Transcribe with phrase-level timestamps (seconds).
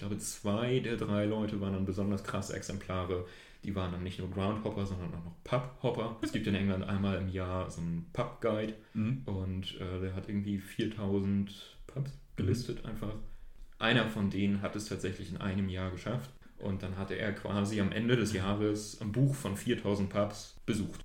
[0.00, 3.26] glaube, zwei der drei Leute waren dann besonders krasse Exemplare.
[3.64, 6.16] Die waren dann nicht nur Groundhopper, sondern auch noch Pubhopper.
[6.22, 9.22] Es gibt in England einmal im Jahr so einen Pub-Guide mhm.
[9.26, 12.90] und äh, der hat irgendwie 4000 Pubs gelistet mhm.
[12.90, 13.14] einfach.
[13.78, 17.80] Einer von denen hat es tatsächlich in einem Jahr geschafft und dann hatte er quasi
[17.80, 21.04] am Ende des Jahres ein Buch von 4000 Pubs besucht.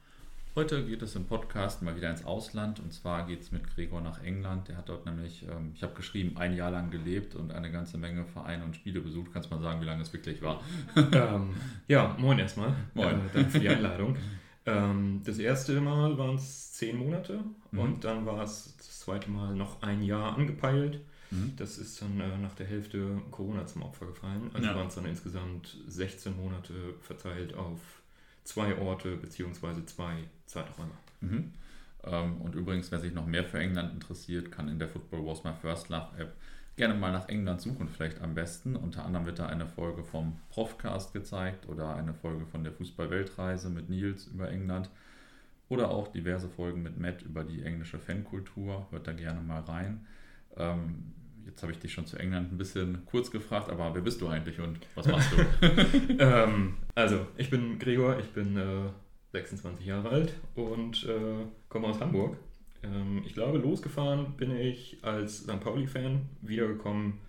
[0.53, 4.01] Heute geht es im Podcast mal wieder ins Ausland und zwar geht es mit Gregor
[4.01, 4.67] nach England.
[4.67, 7.97] Der hat dort nämlich, ähm, ich habe geschrieben, ein Jahr lang gelebt und eine ganze
[7.97, 9.31] Menge Vereine und Spiele besucht.
[9.31, 10.61] Kannst mal sagen, wie lange es wirklich war?
[11.13, 11.55] ähm,
[11.87, 12.75] ja, moin erstmal.
[12.93, 13.15] Moin.
[13.15, 14.17] Äh, danke für die Einladung.
[14.65, 17.39] ähm, das erste Mal waren es zehn Monate
[17.71, 17.79] mhm.
[17.79, 20.99] und dann war es das zweite Mal noch ein Jahr angepeilt.
[21.29, 21.53] Mhm.
[21.55, 24.51] Das ist dann äh, nach der Hälfte Corona zum Opfer gefallen.
[24.53, 24.75] Also ja.
[24.75, 27.79] waren es dann insgesamt 16 Monate verteilt auf
[28.43, 29.85] zwei Orte bzw.
[29.85, 30.17] zwei
[30.51, 30.91] Zeiträume.
[31.21, 31.51] Mhm.
[32.03, 35.43] Ähm, und übrigens, wer sich noch mehr für England interessiert, kann in der Football Was
[35.43, 36.33] My First Love App
[36.75, 38.75] gerne mal nach England suchen, vielleicht am besten.
[38.75, 43.69] Unter anderem wird da eine Folge vom Profcast gezeigt oder eine Folge von der Fußball-Weltreise
[43.69, 44.89] mit Nils über England
[45.69, 48.87] oder auch diverse Folgen mit Matt über die englische Fankultur.
[48.89, 50.05] Hört da gerne mal rein.
[50.57, 51.13] Ähm,
[51.45, 54.27] jetzt habe ich dich schon zu England ein bisschen kurz gefragt, aber wer bist du
[54.27, 55.65] eigentlich und was machst du?
[56.19, 58.89] ähm, also, ich bin Gregor, ich bin äh,
[59.31, 62.37] 26 Jahre alt und äh, komme aus Hamburg.
[62.83, 65.59] Ähm, ich glaube, losgefahren bin ich als St.
[65.59, 67.19] Pauli-Fan, wiedergekommen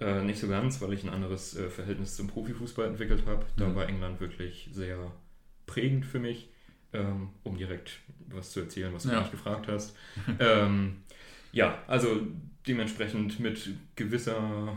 [0.00, 3.46] äh, nicht so ganz, weil ich ein anderes äh, Verhältnis zum Profifußball entwickelt habe.
[3.56, 3.76] Da mhm.
[3.76, 5.12] war England wirklich sehr
[5.66, 6.48] prägend für mich,
[6.92, 9.20] ähm, um direkt was zu erzählen, was du ja.
[9.20, 9.96] mich gefragt hast.
[10.40, 11.02] ähm,
[11.52, 12.20] ja, also
[12.66, 14.76] dementsprechend mit gewisser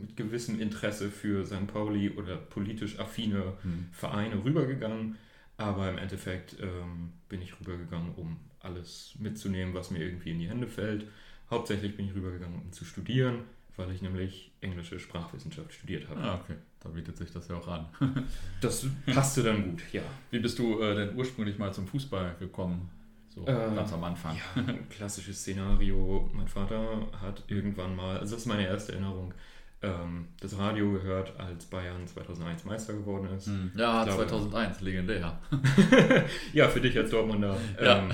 [0.00, 1.66] mit gewissem Interesse für St.
[1.66, 3.88] Pauli oder politisch affine hm.
[3.92, 5.16] Vereine rübergegangen.
[5.56, 10.48] Aber im Endeffekt ähm, bin ich rübergegangen, um alles mitzunehmen, was mir irgendwie in die
[10.48, 11.06] Hände fällt.
[11.50, 13.40] Hauptsächlich bin ich rübergegangen, um zu studieren,
[13.76, 16.20] weil ich nämlich englische Sprachwissenschaft studiert habe.
[16.20, 16.54] Ah, okay.
[16.80, 17.86] Da bietet sich das ja auch an.
[18.60, 20.02] das passte dann gut, ja.
[20.30, 22.88] Wie bist du äh, denn ursprünglich mal zum Fußball gekommen?
[23.28, 24.36] So äh, ganz am Anfang.
[24.36, 26.30] Ja, klassisches Szenario.
[26.32, 29.34] Mein Vater hat irgendwann mal, also das ist meine erste Erinnerung,
[29.82, 33.46] ähm, das Radio gehört, als Bayern 2001 Meister geworden ist.
[33.46, 33.72] Hm.
[33.76, 35.40] Ja, glaube, 2001, legendär.
[36.52, 37.56] ja, für dich als Dortmunder.
[37.78, 38.10] Ähm,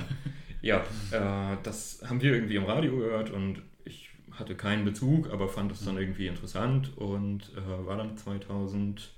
[0.61, 5.31] ja, ja äh, das haben wir irgendwie im Radio gehört und ich hatte keinen Bezug,
[5.31, 9.11] aber fand es dann irgendwie interessant und äh, war dann 2000,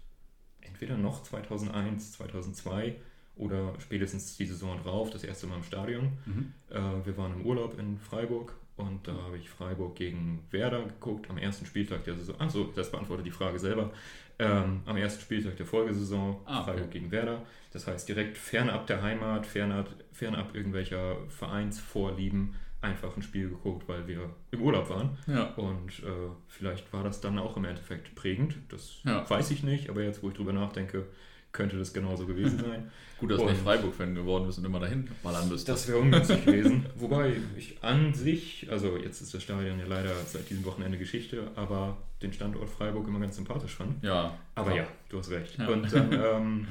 [0.62, 2.96] entweder noch 2001, 2002
[3.36, 6.18] oder spätestens die Saison drauf, das erste Mal im Stadion.
[6.26, 6.54] Mhm.
[6.70, 11.30] Äh, wir waren im Urlaub in Freiburg und da habe ich Freiburg gegen Werder geguckt
[11.30, 12.40] am ersten Spieltag der Saison.
[12.40, 13.92] Achso, das beantwortet die Frage selber.
[14.40, 16.72] Ähm, am ersten Spieltag der Folgesaison ah, okay.
[16.72, 17.42] Freiburg gegen Werder.
[17.74, 24.08] Das heißt direkt fernab der Heimat, fernab, fernab irgendwelcher Vereinsvorlieben einfach ein Spiel geguckt, weil
[24.08, 25.18] wir im Urlaub waren.
[25.26, 25.46] Ja.
[25.56, 28.58] Und äh, vielleicht war das dann auch im Endeffekt prägend.
[28.70, 29.28] Das ja.
[29.28, 31.08] weiß ich nicht, aber jetzt, wo ich drüber nachdenke,
[31.52, 32.92] könnte das genauso gewesen sein.
[33.20, 35.70] Gut, dass du nicht Freiburg-Fan geworden bist und immer dahin ballern müsstest.
[35.70, 36.86] Das wäre ungünstig gewesen.
[36.96, 41.50] Wobei ich an sich, also jetzt ist das Stadion ja leider seit diesem Wochenende Geschichte,
[41.56, 44.04] aber den Standort Freiburg immer ganz sympathisch fand.
[44.04, 44.38] Ja.
[44.54, 44.86] Aber klar.
[44.86, 45.58] ja, du hast recht.
[45.58, 45.68] Ja.
[45.68, 46.68] Und dann, ähm,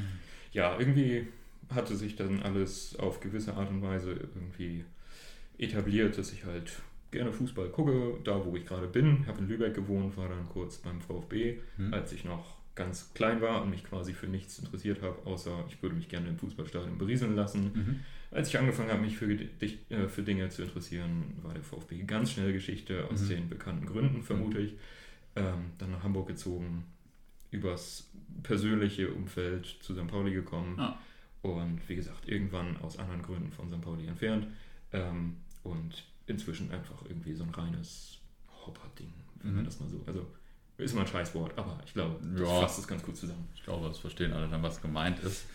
[0.52, 1.26] ja, irgendwie
[1.74, 4.84] hatte sich dann alles auf gewisse Art und Weise irgendwie
[5.58, 6.70] etabliert, dass ich halt
[7.10, 9.26] gerne Fußball gucke, da wo ich gerade bin.
[9.26, 11.92] habe in Lübeck gewohnt, war dann kurz beim VfB, hm.
[11.92, 15.82] als ich noch ganz klein war und mich quasi für nichts interessiert habe, außer ich
[15.82, 17.72] würde mich gerne im Fußballstadion berieseln lassen.
[17.74, 18.00] Mhm.
[18.30, 22.32] Als ich angefangen habe, mich für, äh, für Dinge zu interessieren, war der VfB ganz
[22.32, 23.28] schnell Geschichte, aus mhm.
[23.28, 24.74] den bekannten Gründen vermute ich.
[25.34, 26.84] Ähm, dann nach Hamburg gezogen,
[27.50, 28.10] übers
[28.42, 30.06] persönliche Umfeld zu St.
[30.06, 30.98] Pauli gekommen ah.
[31.42, 33.80] und wie gesagt, irgendwann aus anderen Gründen von St.
[33.80, 34.46] Pauli entfernt
[34.92, 38.18] ähm, und inzwischen einfach irgendwie so ein reines
[38.66, 39.12] Hopper-Ding,
[39.42, 39.56] wenn mhm.
[39.56, 40.02] man das mal so.
[40.06, 40.26] Also
[40.78, 43.48] ist immer ein Scheißwort, aber ich glaube, das ja, fasst es ganz gut zusammen.
[43.54, 45.46] Ich glaube, das verstehen alle dann, was gemeint ist.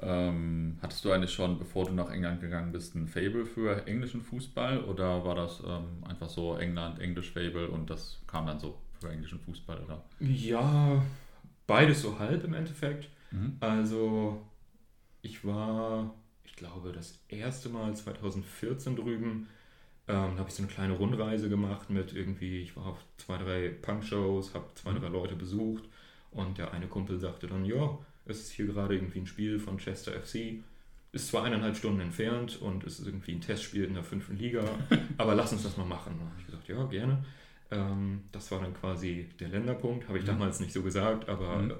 [0.00, 4.22] Ähm, hattest du eigentlich schon, bevor du nach England gegangen bist, ein Fable für englischen
[4.22, 8.78] Fußball oder war das ähm, einfach so England, Englisch Fable und das kam dann so
[9.00, 10.04] für englischen Fußball, oder?
[10.20, 11.02] Ja,
[11.66, 13.08] beides so halb im Endeffekt.
[13.30, 13.56] Mhm.
[13.60, 14.40] Also,
[15.22, 16.14] ich war,
[16.44, 19.48] ich glaube, das erste Mal 2014 drüben
[20.08, 23.68] Ähm, habe ich so eine kleine Rundreise gemacht mit irgendwie, ich war auf zwei, drei
[23.68, 25.84] Punk-Shows, habe zwei, drei Leute besucht
[26.30, 29.76] und der eine Kumpel sagte dann, ja, es ist hier gerade irgendwie ein Spiel von
[29.76, 30.62] Chester FC,
[31.12, 34.64] ist zwar eineinhalb Stunden entfernt und es ist irgendwie ein Testspiel in der fünften Liga,
[35.18, 36.14] aber lass uns das mal machen.
[36.18, 37.24] Da habe ich gesagt, ja, gerne.
[37.70, 40.28] Ähm, das war dann quasi der Länderpunkt, habe ich mhm.
[40.28, 41.72] damals nicht so gesagt, aber mhm.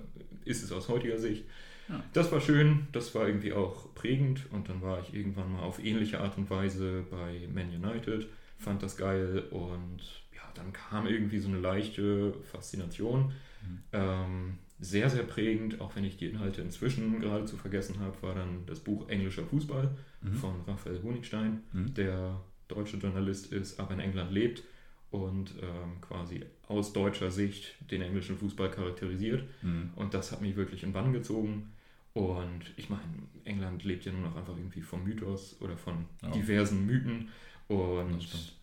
[0.44, 1.44] ist es aus heutiger Sicht.
[1.88, 2.02] Ja.
[2.12, 5.82] Das war schön, das war irgendwie auch prägend und dann war ich irgendwann mal auf
[5.82, 8.26] ähnliche Art und Weise bei Man United,
[8.58, 10.00] fand das geil und
[10.34, 13.32] ja, dann kam irgendwie so eine leichte Faszination.
[13.62, 13.78] Mhm.
[13.92, 18.64] Ähm, sehr, sehr prägend, auch wenn ich die Inhalte inzwischen geradezu vergessen habe, war dann
[18.66, 20.34] das Buch Englischer Fußball mhm.
[20.34, 21.94] von Raphael Honigstein, mhm.
[21.94, 24.62] der deutsche Journalist ist, aber in England lebt
[25.10, 29.44] und ähm, quasi aus deutscher Sicht den englischen Fußball charakterisiert.
[29.62, 29.90] Mhm.
[29.96, 31.70] Und das hat mich wirklich in Bann gezogen.
[32.14, 33.02] Und ich meine,
[33.44, 36.30] England lebt ja nur noch einfach irgendwie vom Mythos oder von ja.
[36.30, 37.28] diversen Mythen.
[37.68, 38.56] Und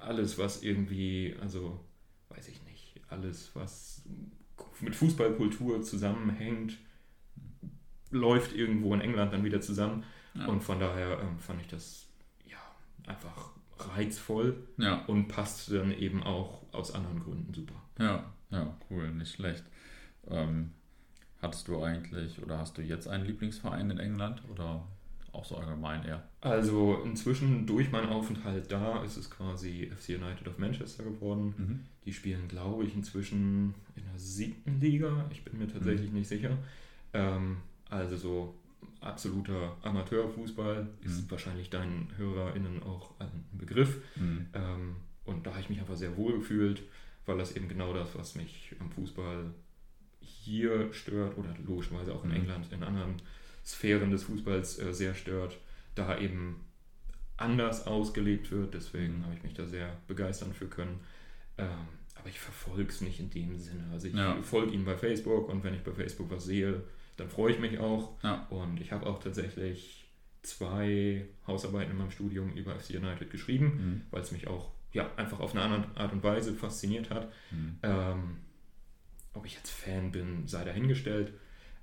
[0.00, 1.84] alles, was irgendwie, also
[2.28, 4.04] weiß ich nicht, alles, was
[4.80, 6.78] mit Fußballkultur zusammenhängt,
[8.10, 10.04] läuft irgendwo in England dann wieder zusammen.
[10.34, 10.46] Ja.
[10.46, 12.06] Und von daher ähm, fand ich das
[12.46, 12.58] ja
[13.06, 15.04] einfach reizvoll ja.
[15.06, 17.74] und passt dann eben auch aus anderen Gründen super.
[17.98, 19.64] Ja, ja, cool, nicht schlecht.
[20.28, 20.72] Ähm,
[21.42, 24.86] Hattest du eigentlich oder hast du jetzt einen Lieblingsverein in England oder
[25.32, 26.22] auch so allgemein eher?
[26.40, 31.54] Also inzwischen durch meinen Aufenthalt da ist es quasi FC United of Manchester geworden.
[31.56, 31.80] Mhm.
[32.04, 35.26] Die spielen, glaube ich, inzwischen in der siebten Liga.
[35.30, 36.18] Ich bin mir tatsächlich mhm.
[36.18, 36.56] nicht sicher.
[37.12, 37.56] Ähm,
[37.90, 38.54] also so
[39.00, 41.30] absoluter Amateurfußball ist mhm.
[41.30, 44.00] wahrscheinlich deinen HörerInnen auch ein Begriff.
[44.14, 44.46] Mhm.
[44.54, 46.82] Ähm, und da habe ich mich einfach sehr wohl gefühlt,
[47.26, 49.52] weil das eben genau das, was mich am Fußball
[50.22, 52.36] hier stört oder logischerweise auch in mhm.
[52.36, 53.16] England in anderen
[53.64, 55.58] Sphären des Fußballs äh, sehr stört,
[55.94, 56.64] da eben
[57.36, 58.74] anders ausgelebt wird.
[58.74, 61.00] Deswegen habe ich mich da sehr begeistern für können.
[61.58, 63.84] Ähm, aber ich verfolge es nicht in dem Sinne.
[63.92, 64.40] Also ich ja.
[64.42, 66.82] folge ihnen bei Facebook und wenn ich bei Facebook was sehe,
[67.16, 68.22] dann freue ich mich auch.
[68.22, 68.46] Ja.
[68.50, 70.06] Und ich habe auch tatsächlich
[70.42, 74.02] zwei Hausarbeiten in meinem Studium über FC United geschrieben, mhm.
[74.10, 77.32] weil es mich auch ja, einfach auf eine andere Art und Weise fasziniert hat.
[77.50, 77.78] Mhm.
[77.82, 78.36] Ähm,
[79.34, 81.32] ob ich jetzt Fan bin, sei dahingestellt.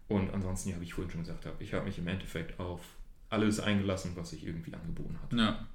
[0.07, 2.81] Und ansonsten, ja, wie ich vorhin schon gesagt habe, ich habe mich im Endeffekt auf
[3.29, 5.33] alles eingelassen, was sich irgendwie angeboten hat.
[5.33, 5.67] Ja.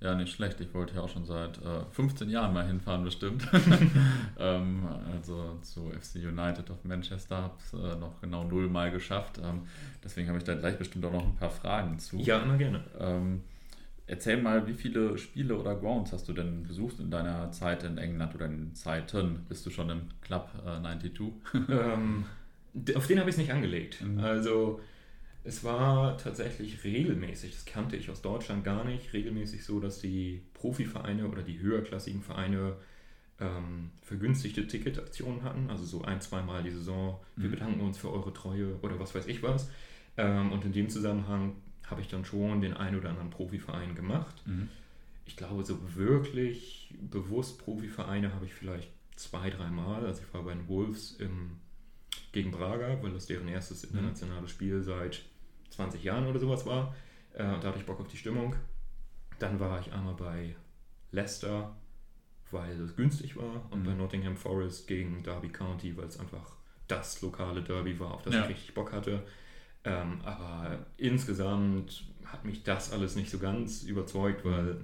[0.00, 0.60] Ja, nicht schlecht.
[0.60, 3.46] Ich wollte ja auch schon seit äh, 15 Jahren mal hinfahren, bestimmt.
[4.38, 9.38] ähm, also zu FC United of Manchester habe es äh, noch genau null Mal geschafft.
[9.40, 9.62] Ähm,
[10.02, 12.16] deswegen habe ich da gleich bestimmt auch noch ein paar Fragen zu.
[12.16, 12.82] Ja, immer gerne.
[12.98, 13.42] Ähm,
[14.12, 17.96] Erzähl mal, wie viele Spiele oder Grounds hast du denn besucht in deiner Zeit in
[17.96, 19.46] England oder in Zeiten?
[19.48, 21.12] Bist du schon im Club äh, 92?
[21.70, 22.26] ähm,
[22.94, 24.02] auf den habe ich es nicht angelegt.
[24.02, 24.18] Mhm.
[24.18, 24.80] Also
[25.44, 30.42] es war tatsächlich regelmäßig, das kannte ich aus Deutschland gar nicht, regelmäßig so, dass die
[30.52, 32.76] Profivereine oder die höherklassigen Vereine
[33.40, 37.52] ähm, vergünstigte Ticketaktionen hatten, also so ein, zweimal die Saison, wir mhm.
[37.52, 39.70] bedanken uns für eure Treue oder was weiß ich was.
[40.18, 41.54] Ähm, und in dem Zusammenhang
[41.86, 44.42] habe ich dann schon den einen oder anderen Profiverein gemacht.
[44.46, 44.68] Mhm.
[45.24, 50.04] Ich glaube, so wirklich bewusst Profivereine habe ich vielleicht zwei, dreimal.
[50.04, 51.58] Also ich war bei den Wolves im,
[52.32, 53.98] gegen Braga, weil das deren erstes mhm.
[53.98, 55.22] internationales Spiel seit
[55.70, 56.94] 20 Jahren oder sowas war.
[57.34, 58.56] Äh, da hatte ich Bock auf die Stimmung.
[59.38, 60.54] Dann war ich einmal bei
[61.10, 61.76] Leicester,
[62.50, 63.66] weil es günstig war.
[63.70, 63.84] Und mhm.
[63.84, 66.56] bei Nottingham Forest gegen Derby County, weil es einfach
[66.88, 68.42] das lokale Derby war, auf das ja.
[68.44, 69.24] ich richtig Bock hatte.
[69.84, 74.78] Ähm, aber insgesamt hat mich das alles nicht so ganz überzeugt, weil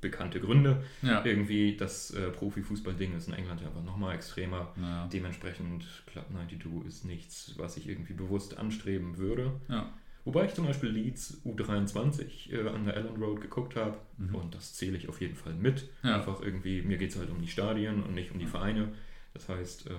[0.00, 0.82] bekannte Gründe.
[1.02, 1.24] Ja.
[1.24, 4.72] Irgendwie das äh, Profifußball-Ding ist in England ja einfach nochmal extremer.
[4.80, 5.08] Ja.
[5.08, 9.52] Dementsprechend Club 92 ist nichts, was ich irgendwie bewusst anstreben würde.
[9.68, 9.92] Ja.
[10.24, 14.34] Wobei ich zum Beispiel Leeds U23 äh, an der Ellen Road geguckt habe mhm.
[14.34, 15.88] und das zähle ich auf jeden Fall mit.
[16.02, 18.92] Einfach irgendwie, mir geht es halt um die Stadien und nicht um die Vereine.
[19.32, 19.92] Das heißt, äh,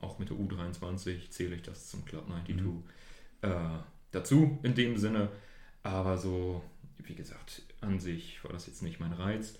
[0.00, 2.56] auch mit der U23 zähle ich das zum Club 92.
[2.56, 2.82] Mhm
[3.42, 3.78] äh,
[4.10, 5.28] dazu in dem Sinne.
[5.82, 6.62] Aber so,
[6.98, 9.58] wie gesagt, an sich war das jetzt nicht mein Reiz.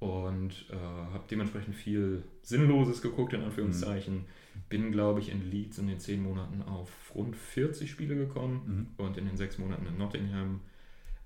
[0.00, 4.16] Und äh, habe dementsprechend viel Sinnloses geguckt, in Anführungszeichen.
[4.16, 4.24] Mhm.
[4.68, 9.04] Bin, glaube ich, in Leeds in den zehn Monaten auf rund 40 Spiele gekommen mhm.
[9.04, 10.60] und in den sechs Monaten in Nottingham.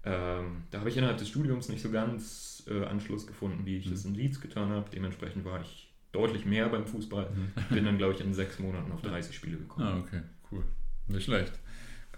[0.04, 3.86] Ähm, da habe ich innerhalb des Studiums nicht so ganz äh, Anschluss gefunden, wie ich
[3.86, 3.90] mhm.
[3.90, 4.88] das in Leeds getan habe.
[4.90, 7.30] Dementsprechend war ich deutlich mehr beim Fußball.
[7.30, 7.74] Mhm.
[7.74, 9.86] Bin dann, glaube ich, in sechs Monaten auf 30 Spiele gekommen.
[9.86, 10.64] Ah, okay, cool.
[11.08, 11.58] Nicht schlecht.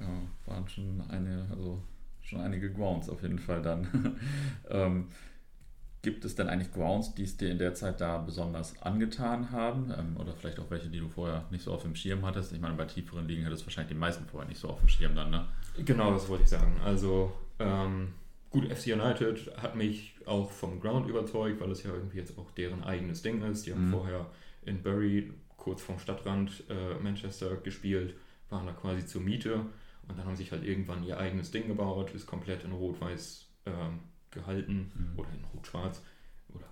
[0.01, 0.07] Ja,
[0.47, 1.83] waren schon eine, also
[2.23, 4.17] schon einige Grounds auf jeden Fall dann.
[4.71, 5.09] ähm,
[6.03, 9.93] gibt es denn eigentlich Grounds, die es dir in der Zeit da besonders angetan haben?
[9.97, 12.53] Ähm, oder vielleicht auch welche, die du vorher nicht so auf dem Schirm hattest?
[12.53, 14.89] Ich meine, bei tieferen Ligen hattest du wahrscheinlich die meisten vorher nicht so auf dem
[14.89, 15.47] Schirm dann, ne?
[15.85, 16.75] Genau, das wollte ich sagen.
[16.85, 18.15] Also ähm,
[18.49, 22.51] gut, FC United hat mich auch vom Ground überzeugt, weil es ja irgendwie jetzt auch
[22.53, 23.67] deren eigenes Ding ist.
[23.67, 23.93] Die haben Mhm.
[23.93, 24.27] vorher
[24.65, 28.15] in Bury, kurz vom Stadtrand äh, Manchester, gespielt,
[28.49, 29.67] waren da quasi zur Miete
[30.09, 34.01] und dann haben sich halt irgendwann ihr eigenes Ding gebaut, ist komplett in Rot-Weiß ähm,
[34.31, 35.19] gehalten Mhm.
[35.19, 36.03] oder in Rot-Schwarz
[36.55, 36.67] oder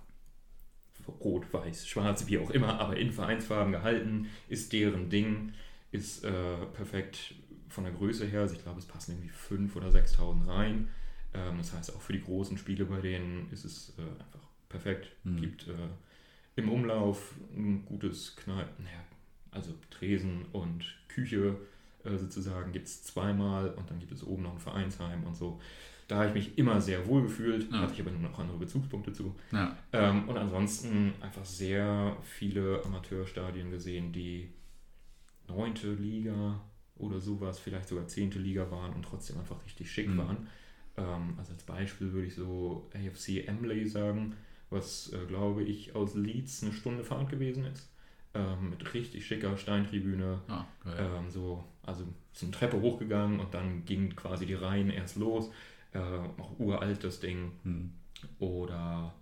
[1.19, 5.53] Rot, Weiß, Schwarz, wie auch immer, aber in Vereinsfarben gehalten, ist deren Ding,
[5.91, 7.35] ist äh, perfekt
[7.69, 8.41] von der Größe her.
[8.41, 10.89] Also ich glaube, es passen irgendwie 5.000 oder 6.000 rein.
[11.33, 15.11] Ähm, das heißt, auch für die großen Spiele bei denen ist es äh, einfach perfekt.
[15.23, 15.41] Mhm.
[15.41, 15.73] Gibt äh,
[16.55, 19.03] im Umlauf ein gutes Kneipen, naja,
[19.51, 21.55] also Tresen und Küche
[22.03, 25.59] äh, sozusagen gibt es zweimal und dann gibt es oben noch ein Vereinsheim und so.
[26.07, 27.81] Da habe ich mich immer sehr wohl gefühlt, Ja.
[27.81, 29.35] hatte ich aber nur noch andere Bezugspunkte zu.
[29.51, 29.77] Ja.
[29.93, 34.49] Ähm, und ansonsten einfach sehr viele Amateurstadien gesehen, die
[35.47, 36.59] neunte Liga
[36.97, 40.17] oder sowas, vielleicht sogar zehnte Liga waren und trotzdem einfach richtig schick Mhm.
[40.17, 40.47] waren.
[40.97, 44.35] Ähm, also als Beispiel würde ich so AFC Emley sagen,
[44.69, 47.89] was äh, glaube ich aus Leeds eine Stunde Fahrt gewesen ist.
[48.35, 50.41] Ähm, mit richtig schicker Steintribüne.
[50.47, 50.65] Ah.
[50.85, 55.51] Ähm, so, also ist eine Treppe hochgegangen und dann ging quasi die Reihen erst los.
[55.93, 57.51] Äh, auch uralt das Ding.
[57.63, 57.91] Hm.
[58.39, 59.13] Oder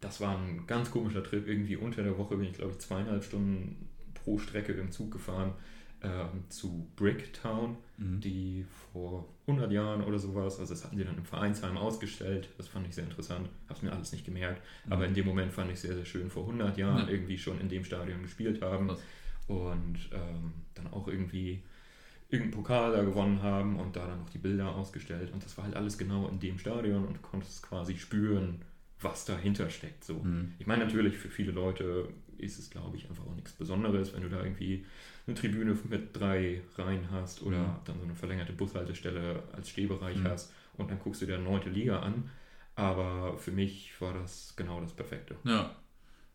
[0.00, 1.46] das war ein ganz komischer Trip.
[1.46, 5.52] Irgendwie unter der Woche bin ich, glaube ich, zweieinhalb Stunden pro Strecke im Zug gefahren
[6.02, 8.20] ähm, zu Bricktown, Mhm.
[8.20, 12.48] die vor 100 Jahren oder sowas, also das hatten sie dann im Vereinsheim ausgestellt.
[12.56, 13.48] Das fand ich sehr interessant.
[13.68, 14.62] Hab's mir alles nicht gemerkt.
[14.88, 17.12] Aber in dem Moment fand ich sehr, sehr schön, vor 100 Jahren Ja.
[17.12, 19.02] irgendwie schon in dem Stadion gespielt haben Krass.
[19.48, 21.64] und ähm, dann auch irgendwie
[22.28, 25.32] irgendeinen Pokal da gewonnen haben und da dann noch die Bilder ausgestellt.
[25.32, 28.62] Und das war halt alles genau in dem Stadion und du konntest quasi spüren,
[29.00, 30.04] was dahinter steckt.
[30.04, 30.14] So.
[30.14, 30.54] Mhm.
[30.58, 34.22] Ich meine, natürlich für viele Leute ist es, glaube ich, einfach auch nichts Besonderes, wenn
[34.22, 34.84] du da irgendwie
[35.26, 37.76] eine Tribüne mit drei Reihen hast oder Mhm.
[37.84, 40.24] dann so eine verlängerte Bushaltestelle als Stehbereich Mhm.
[40.24, 42.30] hast und dann guckst du dir neunte Liga an.
[42.74, 45.36] Aber für mich war das genau das Perfekte.
[45.44, 45.74] Ja.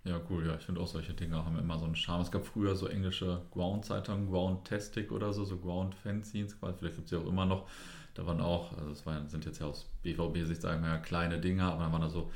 [0.05, 0.55] Ja, cool, ja.
[0.55, 2.21] Ich finde auch solche Dinge haben immer so einen Charme.
[2.23, 6.77] Es gab früher so englische Ground-Zeitungen, Ground-Tastic oder so, so Ground-Fanzines, quasi.
[6.79, 7.69] vielleicht gibt es ja auch immer noch.
[8.13, 11.39] Da waren auch, also das waren, sind jetzt ja aus BVB-Sicht, sagen wir ja, kleine
[11.39, 12.31] Dinge, aber dann waren da so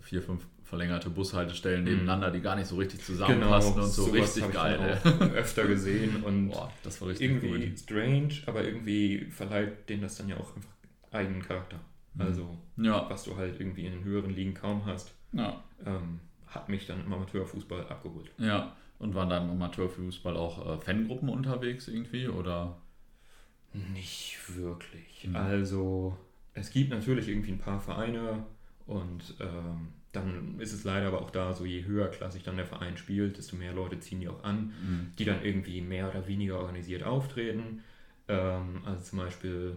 [0.00, 1.90] vier, fünf verlängerte Bushaltestellen Mhm.
[1.90, 4.98] nebeneinander, die gar nicht so richtig zusammenpassen und so richtig ich geil.
[5.04, 5.12] ey.
[5.12, 7.76] auch öfter gesehen und Boah, das war richtig irgendwie cool.
[7.76, 10.70] strange, aber irgendwie verleiht denen das dann ja auch einfach
[11.12, 11.78] eigenen Charakter.
[12.14, 12.20] Mhm.
[12.22, 16.20] Also, Ja, was du halt irgendwie in den höheren Ligen kaum hast, ja, ähm,
[16.54, 18.30] hat mich dann im Amateurfußball abgeholt.
[18.38, 18.74] ja.
[19.00, 22.76] Und waren da im Amateurfußball auch äh, Fangruppen unterwegs irgendwie oder?
[23.92, 25.26] Nicht wirklich.
[25.26, 25.34] Mhm.
[25.34, 26.16] Also,
[26.54, 28.46] es gibt natürlich irgendwie ein paar Vereine
[28.86, 32.96] und ähm, dann ist es leider aber auch da, so je höherklassig dann der Verein
[32.96, 34.72] spielt, desto mehr Leute ziehen die auch an.
[34.80, 35.12] Mhm.
[35.18, 37.82] die dann irgendwie mehr oder weniger organisiert auftreten.
[38.28, 39.76] Ähm, also zum Beispiel,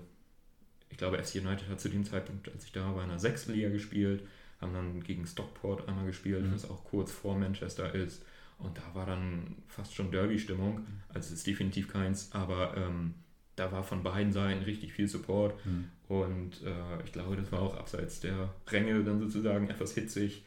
[0.89, 3.53] ich glaube, FC United hat zu dem Zeitpunkt, als ich da war, in der sechsten
[3.53, 4.23] Liga gespielt,
[4.61, 6.53] haben dann gegen Stockport einmal gespielt, Mhm.
[6.53, 8.23] was auch kurz vor Manchester ist.
[8.57, 10.79] Und da war dann fast schon Derby-Stimmung.
[11.09, 13.13] Also es ist definitiv keins, aber ähm,
[13.55, 15.63] da war von beiden Seiten richtig viel Support.
[15.65, 15.85] Mhm.
[16.07, 20.43] Und äh, ich glaube, das war auch abseits der Ränge dann sozusagen etwas hitzig.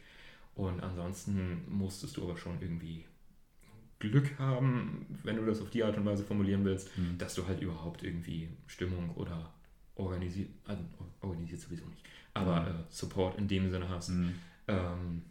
[0.55, 3.05] Und ansonsten musstest du aber schon irgendwie
[3.99, 7.17] Glück haben, wenn du das auf die Art und Weise formulieren willst, Mhm.
[7.17, 9.53] dass du halt überhaupt irgendwie Stimmung oder
[9.95, 10.83] organisiert, also
[11.21, 12.03] organisiert sowieso nicht,
[12.33, 12.67] aber Mhm.
[12.67, 14.09] äh, Support in dem Sinne hast.
[14.09, 14.39] Mhm.
[14.67, 15.23] Ähm,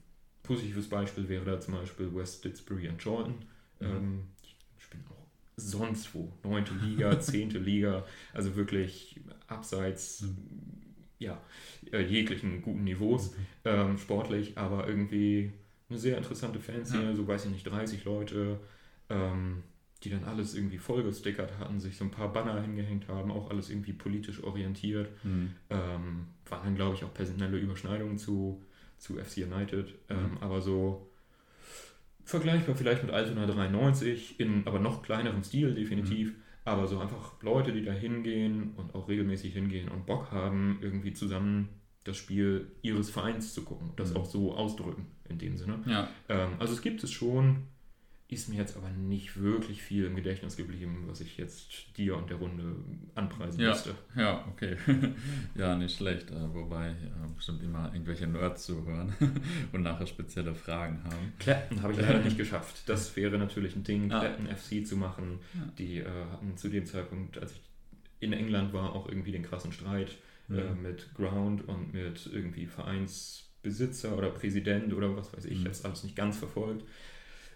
[0.43, 3.35] positives Beispiel wäre da zum Beispiel West Didsbury und Jordan.
[3.81, 3.87] Mhm.
[3.87, 5.27] Ähm, die spielen auch
[5.57, 6.33] sonst wo.
[6.43, 10.37] Neunte Liga, zehnte Liga, also wirklich abseits Mhm.
[11.19, 11.41] ja,
[11.93, 15.53] äh, jeglichen guten Niveaus, ähm, sportlich, aber irgendwie
[15.89, 17.15] eine sehr interessante Fanszene, Ja.
[17.15, 18.59] so weiß ich nicht, 30 Leute,
[19.11, 19.63] ähm,
[20.03, 23.69] die dann alles irgendwie vollgestickert hatten, sich so ein paar Banner hingehängt haben, auch alles
[23.71, 25.09] irgendwie politisch orientiert.
[25.25, 25.51] Mhm.
[25.69, 28.63] Ähm, waren dann, glaube ich, auch personelle Überschneidungen zu,
[28.99, 30.39] zu FC United, ähm, Mhm.
[30.41, 31.07] aber so
[32.25, 37.73] vergleichbar vielleicht mit Altona 93, in aber noch kleinerem Stil definitiv, aber so einfach Leute,
[37.73, 41.69] die da hingehen und auch regelmäßig hingehen und Bock haben, irgendwie zusammen
[42.05, 44.17] das Spiel ihres Vereins zu gucken, das Mhm.
[44.19, 45.81] auch so ausdrücken in dem Sinne.
[45.87, 47.65] Ja, Ähm, also es gibt es schon,
[48.33, 52.31] ist mir jetzt aber nicht wirklich viel im Gedächtnis geblieben, was ich jetzt dir und
[52.31, 52.77] der Runde
[53.15, 53.71] anpreisen Ja.
[53.71, 53.95] müsste.
[54.17, 54.77] ja, okay.
[55.57, 56.31] ja, nicht schlecht.
[56.31, 59.13] Äh, wobei ja, bestimmt immer irgendwelche Nerds zuhören
[59.73, 61.33] und nachher spezielle Fragen haben.
[61.39, 62.83] Clapton habe ich leider nicht geschafft.
[62.89, 64.21] Das wäre natürlich ein Ding, Ah.
[64.21, 65.41] Clapton FC zu machen.
[65.55, 65.73] Ja.
[65.79, 67.61] Die äh, hatten zu dem Zeitpunkt, als ich
[68.21, 70.11] in England war, auch irgendwie den krassen Streit
[70.49, 70.83] äh, Mhm.
[70.83, 75.53] mit Ground und mit irgendwie Vereinsbesitzer oder Präsident oder was weiß ich.
[75.53, 76.85] Ich habe es alles nicht ganz verfolgt.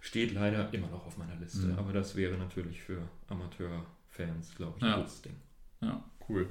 [0.04, 1.66] Steht leider immer noch auf meiner Liste.
[1.66, 1.78] Mhm.
[1.78, 4.96] Aber das wäre natürlich für Amateurfans, glaube ich, Ja.
[4.96, 5.36] ein gutes Ding.
[5.80, 6.50] Ja, cool.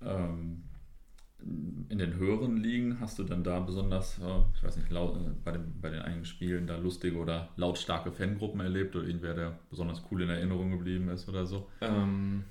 [0.00, 0.62] Ähm,
[1.90, 5.30] in den höheren Ligen hast du dann da besonders, äh, ich weiß nicht, laut, äh,
[5.44, 9.58] bei, dem, bei den einigen Spielen da lustige oder lautstarke Fangruppen erlebt oder irgendwer, der
[9.68, 11.68] besonders cool in Erinnerung geblieben ist oder so?
[11.82, 12.44] Ähm,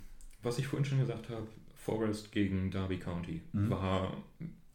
[0.43, 3.71] was ich vorhin schon gesagt habe, Forest gegen Derby County mhm.
[3.71, 4.15] war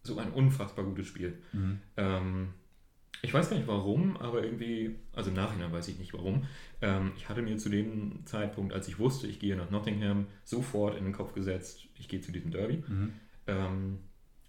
[0.03, 1.39] so ein unfassbar gutes Spiel.
[1.53, 1.79] Mhm.
[1.97, 2.49] Ähm,
[3.25, 6.47] ich weiß gar nicht warum, aber irgendwie, also im Nachhinein weiß ich nicht warum.
[6.83, 10.97] Ähm, ich hatte mir zu dem Zeitpunkt, als ich wusste, ich gehe nach Nottingham, sofort
[10.97, 12.85] in den Kopf gesetzt, ich gehe zu diesem Derby.
[12.87, 13.13] Mhm.
[13.47, 13.99] Ähm,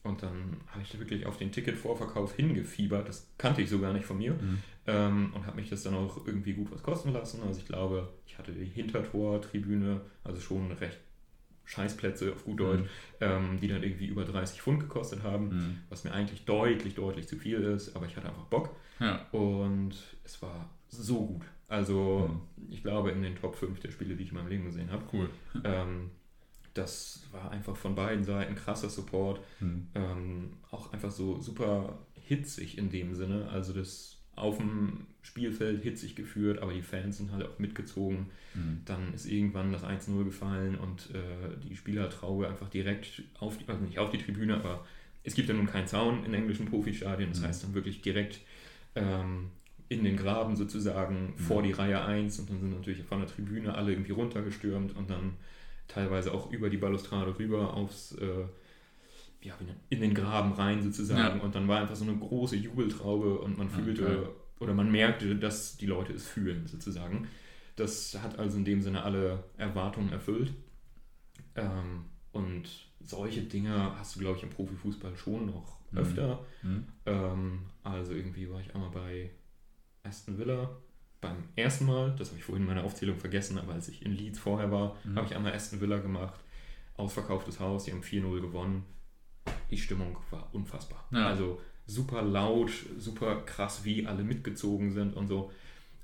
[0.03, 3.07] und dann habe ich da wirklich auf den Ticketvorverkauf hingefiebert.
[3.07, 4.33] Das kannte ich so gar nicht von mir.
[4.33, 4.57] Mhm.
[4.87, 7.41] Ähm, und habe mich das dann auch irgendwie gut was kosten lassen.
[7.43, 10.99] Also ich glaube, ich hatte die Hintertor-Tribüne, also schon recht
[11.65, 12.87] Scheißplätze auf gut Deutsch, mhm.
[13.21, 15.77] ähm, die dann irgendwie über 30 Pfund gekostet haben, mhm.
[15.89, 18.75] was mir eigentlich deutlich, deutlich zu viel ist, aber ich hatte einfach Bock.
[18.99, 19.25] Ja.
[19.31, 21.45] Und es war so gut.
[21.67, 22.71] Also mhm.
[22.71, 25.03] ich glaube in den Top 5 der Spiele, die ich in meinem Leben gesehen habe.
[25.11, 25.29] Cool.
[25.63, 26.11] Ähm,
[26.75, 29.39] das war einfach von beiden Seiten krasser Support.
[29.59, 29.87] Mhm.
[29.95, 33.49] Ähm, auch einfach so super hitzig in dem Sinne.
[33.49, 38.27] Also das auf dem Spielfeld hitzig geführt, aber die Fans sind halt auch mitgezogen.
[38.53, 38.81] Mhm.
[38.85, 43.83] Dann ist irgendwann das 1-0 gefallen und äh, die Spielertraube einfach direkt auf die, also
[43.83, 44.85] nicht auf die Tribüne, aber
[45.23, 47.29] es gibt ja nun keinen Zaun in englischen Profistadien.
[47.29, 47.45] Das mhm.
[47.45, 48.41] heißt dann wirklich direkt
[48.95, 49.49] ähm,
[49.89, 51.37] in den Graben sozusagen mhm.
[51.37, 55.09] vor die Reihe 1 und dann sind natürlich von der Tribüne alle irgendwie runtergestürmt und
[55.09, 55.33] dann
[55.87, 58.45] teilweise auch über die Balustrade rüber aufs, äh,
[59.45, 59.53] ja,
[59.89, 61.37] in den Graben rein sozusagen.
[61.37, 61.43] Ja.
[61.43, 64.29] Und dann war einfach so eine große Jubeltraube und man fühlte okay.
[64.59, 67.27] oder man merkte, dass die Leute es fühlen sozusagen.
[67.75, 70.53] Das hat also in dem Sinne alle Erwartungen erfüllt.
[71.55, 72.63] Ähm, und
[73.01, 75.97] solche Dinge hast du, glaube ich, im Profifußball schon noch mhm.
[75.97, 76.45] öfter.
[76.63, 76.85] Mhm.
[77.05, 79.29] Ähm, also irgendwie war ich einmal bei
[80.03, 80.69] Aston Villa
[81.21, 84.11] beim ersten Mal, das habe ich vorhin in meiner Aufzählung vergessen, aber als ich in
[84.11, 85.15] Leeds vorher war, mhm.
[85.15, 86.39] habe ich einmal Aston Villa gemacht.
[86.97, 88.85] Ausverkauftes Haus, die haben 4-0 gewonnen.
[89.71, 91.07] Die Stimmung war unfassbar.
[91.11, 91.27] Ja.
[91.27, 95.51] Also super laut, super krass, wie alle mitgezogen sind und so.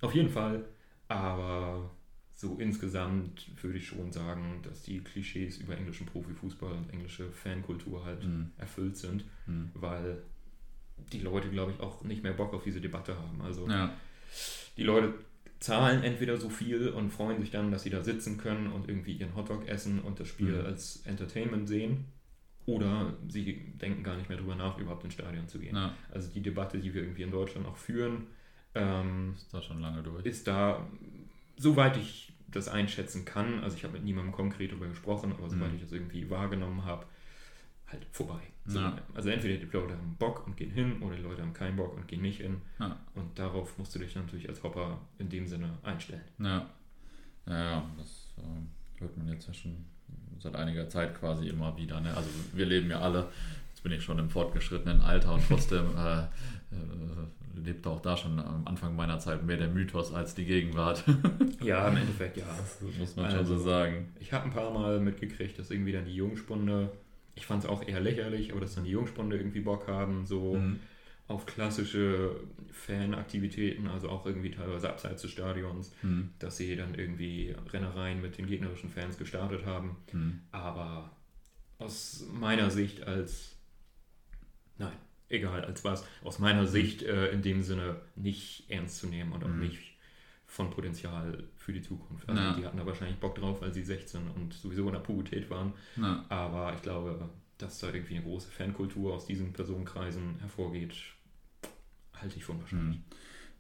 [0.02, 0.66] Auf jeden Fall,
[1.08, 1.92] aber
[2.36, 8.04] so insgesamt würde ich schon sagen, dass die Klischees über englischen Profifußball und englische Fankultur
[8.04, 8.52] halt mhm.
[8.58, 9.70] erfüllt sind, mhm.
[9.76, 10.24] weil
[11.14, 13.42] die Leute, glaube ich, auch nicht mehr Bock auf diese Debatte haben.
[13.42, 13.94] Also ja
[14.78, 15.14] die Leute
[15.60, 19.14] zahlen entweder so viel und freuen sich dann, dass sie da sitzen können und irgendwie
[19.14, 20.66] ihren Hotdog essen und das Spiel mhm.
[20.66, 22.06] als Entertainment sehen.
[22.66, 25.76] Oder sie denken gar nicht mehr drüber nach, überhaupt ins Stadion zu gehen.
[25.76, 25.94] Ja.
[26.12, 28.28] Also die Debatte, die wir irgendwie in Deutschland auch führen,
[28.76, 30.26] ähm, ist da schon lange durch.
[30.26, 30.88] Ist da,
[31.58, 35.70] soweit ich das einschätzen kann, also ich habe mit niemandem konkret darüber gesprochen, aber soweit
[35.70, 35.76] mhm.
[35.76, 37.06] ich das irgendwie wahrgenommen habe,
[37.88, 38.42] halt vorbei.
[38.66, 38.98] So, ja.
[39.14, 41.96] Also entweder die Leute haben Bock und gehen hin oder die Leute haben keinen Bock
[41.96, 42.62] und gehen nicht hin.
[42.80, 42.98] Ja.
[43.16, 46.24] Und darauf musst du dich natürlich als Hopper in dem Sinne einstellen.
[46.40, 46.70] Ja,
[47.48, 49.86] ja, das äh, hört man jetzt ja schon
[50.42, 52.00] seit einiger Zeit quasi immer wieder.
[52.00, 52.16] Ne?
[52.16, 53.28] Also wir leben ja alle,
[53.70, 58.40] jetzt bin ich schon im fortgeschrittenen Alter und trotzdem äh, äh, lebt auch da schon
[58.40, 61.04] am Anfang meiner Zeit mehr der Mythos als die Gegenwart.
[61.64, 62.46] ja, im Endeffekt ja.
[62.58, 64.14] Das muss man also, schon so also, sagen.
[64.20, 66.90] Ich habe ein paar Mal mitgekriegt, dass irgendwie dann die Jungspunde
[67.36, 70.56] ich fand es auch eher lächerlich, aber dass dann die Jungspunde irgendwie Bock haben, so
[70.56, 70.80] mhm.
[71.32, 72.36] Auf klassische
[72.72, 76.32] Fanaktivitäten, also auch irgendwie teilweise abseits des Stadions, mhm.
[76.40, 79.98] dass sie dann irgendwie Rennereien mit den gegnerischen Fans gestartet haben.
[80.12, 80.42] Mhm.
[80.52, 81.16] Aber
[81.80, 83.56] aus meiner Sicht als,
[84.78, 84.96] nein,
[85.30, 89.44] egal als was, aus meiner Sicht äh, in dem Sinne nicht ernst zu nehmen und
[89.44, 89.62] auch mhm.
[89.62, 89.98] nicht
[90.46, 92.28] von Potenzial für die Zukunft.
[92.28, 92.54] Also ja.
[92.54, 95.74] die hatten da wahrscheinlich Bock drauf, weil sie 16 und sowieso in der Pubertät waren.
[95.96, 96.26] Ja.
[96.28, 100.94] Aber ich glaube, dass da irgendwie eine große Fankultur aus diesen Personenkreisen hervorgeht,
[102.22, 102.98] halte ich für unwahrscheinlich.
[102.98, 103.04] Mhm.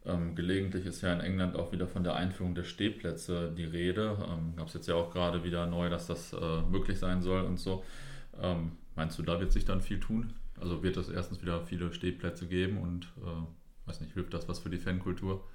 [0.04, 4.17] Ähm, gelegentlich ist ja in England auch wieder von der Einführung der Stehplätze die Rede.
[4.28, 7.41] Ähm, Gab es jetzt ja auch gerade wieder neu, dass das äh, möglich sein soll
[7.43, 7.84] und so.
[8.41, 10.34] Ähm, meinst du, da wird sich dann viel tun?
[10.60, 14.60] Also wird es erstens wieder viele Stehplätze geben und äh, weiß nicht, hilft das was
[14.60, 15.47] für die Fankultur?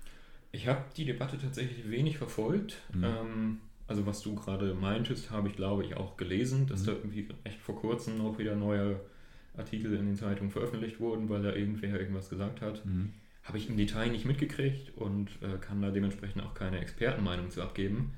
[0.53, 2.81] Ich habe die Debatte tatsächlich wenig verfolgt.
[2.95, 3.05] Mhm.
[3.05, 6.87] Ähm, also was du gerade meintest, habe ich glaube ich auch gelesen, dass mhm.
[6.87, 9.01] da irgendwie echt vor kurzem auch wieder neue
[9.57, 12.85] Artikel in den Zeitungen veröffentlicht wurden, weil da irgendwer irgendwas gesagt hat.
[12.85, 13.13] Mhm.
[13.43, 17.63] Habe ich im Detail nicht mitgekriegt und äh, kann da dementsprechend auch keine Expertenmeinung zu
[17.63, 18.13] abgeben.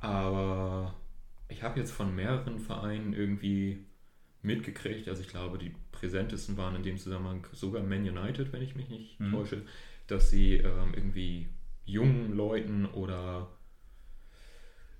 [0.00, 0.94] Aber
[1.48, 3.84] ich habe jetzt von mehreren Vereinen irgendwie
[4.42, 8.76] mitgekriegt, also ich glaube, die präsentesten waren in dem Zusammenhang sogar Man United, wenn ich
[8.76, 9.32] mich nicht mhm.
[9.32, 9.62] täusche,
[10.06, 11.48] dass sie ähm, irgendwie
[11.84, 13.48] jungen Leuten oder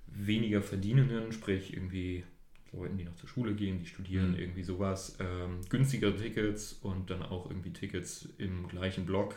[0.07, 2.23] weniger Verdienenden, sprich irgendwie
[2.71, 4.39] Leuten, die noch zur Schule gehen, die studieren, mhm.
[4.39, 9.35] irgendwie sowas, ähm, günstigere Tickets und dann auch irgendwie Tickets im gleichen Block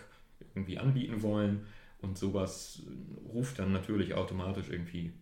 [0.55, 1.66] irgendwie anbieten wollen.
[2.01, 2.83] Und sowas
[3.29, 5.12] ruft dann natürlich automatisch irgendwie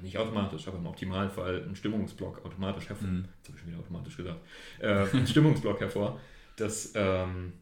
[0.00, 3.08] nicht automatisch, aber im Optimalfall einen Stimmungsblock automatisch hervor.
[3.08, 3.24] Mhm.
[3.36, 4.40] Jetzt habe ich schon wieder automatisch gesagt.
[4.80, 6.20] Äh, einen Stimmungsblock hervor.
[6.56, 7.52] Das ähm,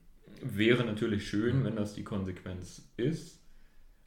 [0.43, 3.41] wäre natürlich schön, wenn das die Konsequenz ist.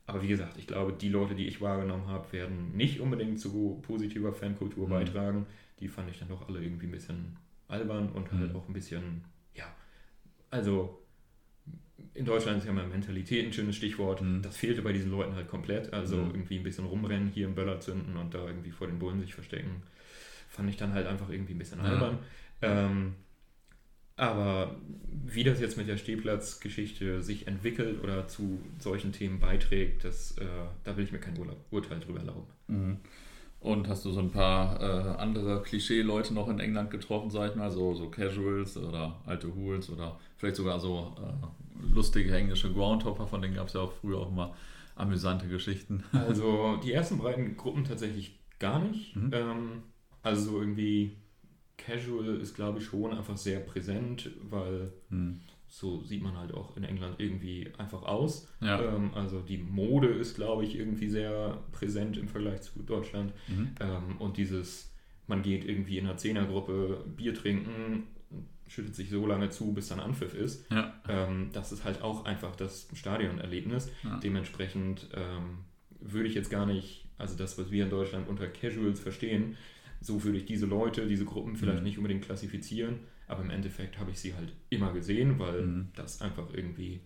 [0.06, 3.82] Aber wie gesagt, ich glaube, die Leute, die ich wahrgenommen habe, werden nicht unbedingt zu
[3.82, 4.92] positiver Fankultur mhm.
[4.92, 5.46] beitragen.
[5.84, 8.56] Die fand ich dann doch alle irgendwie ein bisschen albern und halt mhm.
[8.56, 9.66] auch ein bisschen, ja,
[10.50, 11.04] also
[12.14, 14.22] in Deutschland ist ja mal Mentalität ein schönes Stichwort.
[14.22, 14.42] Mhm.
[14.42, 15.92] Das fehlte bei diesen Leuten halt komplett.
[15.92, 16.32] Also mhm.
[16.32, 19.34] irgendwie ein bisschen rumrennen, hier im Böller zünden und da irgendwie vor den Bullen sich
[19.34, 19.84] verstecken,
[20.48, 22.20] fand ich dann halt einfach irgendwie ein bisschen albern.
[22.62, 23.16] Ähm,
[24.16, 24.80] aber
[25.26, 30.46] wie das jetzt mit der Stehplatzgeschichte sich entwickelt oder zu solchen Themen beiträgt, das, äh,
[30.84, 31.36] da will ich mir kein
[31.72, 32.48] Urteil drüber erlauben.
[33.64, 37.56] Und hast du so ein paar äh, andere Klischee-Leute noch in England getroffen, sag ich
[37.56, 43.26] mal, so, so Casuals oder alte Hools oder vielleicht sogar so äh, lustige englische Groundhopper,
[43.26, 44.54] von denen gab es ja auch früher auch immer
[44.98, 46.04] amüsante Geschichten.
[46.12, 49.16] Also die ersten beiden Gruppen tatsächlich gar nicht.
[49.16, 49.32] Mhm.
[49.34, 49.84] Ähm,
[50.24, 51.16] also irgendwie
[51.78, 55.40] Casual ist, glaube ich, schon einfach sehr präsent, weil mhm.
[55.74, 58.48] So sieht man halt auch in England irgendwie einfach aus.
[58.62, 58.80] Ja.
[58.80, 63.34] Ähm, also die Mode ist, glaube ich, irgendwie sehr präsent im Vergleich zu Deutschland.
[63.48, 63.72] Mhm.
[63.80, 64.94] Ähm, und dieses,
[65.26, 68.04] man geht irgendwie in einer Zehnergruppe Bier trinken,
[68.68, 70.70] schüttet sich so lange zu, bis dann Anpfiff ist.
[70.70, 70.94] Ja.
[71.10, 73.90] Ähm, das ist halt auch einfach das Stadionerlebnis.
[74.04, 74.20] Ja.
[74.20, 75.66] Dementsprechend ähm,
[76.00, 79.58] würde ich jetzt gar nicht, also das, was wir in Deutschland unter Casuals verstehen,
[80.02, 81.84] so würde ich diese Leute, diese Gruppen vielleicht mhm.
[81.84, 83.00] nicht unbedingt klassifizieren,
[83.34, 85.90] aber im Endeffekt habe ich sie halt immer gesehen, weil mhm.
[85.96, 87.02] das einfach irgendwie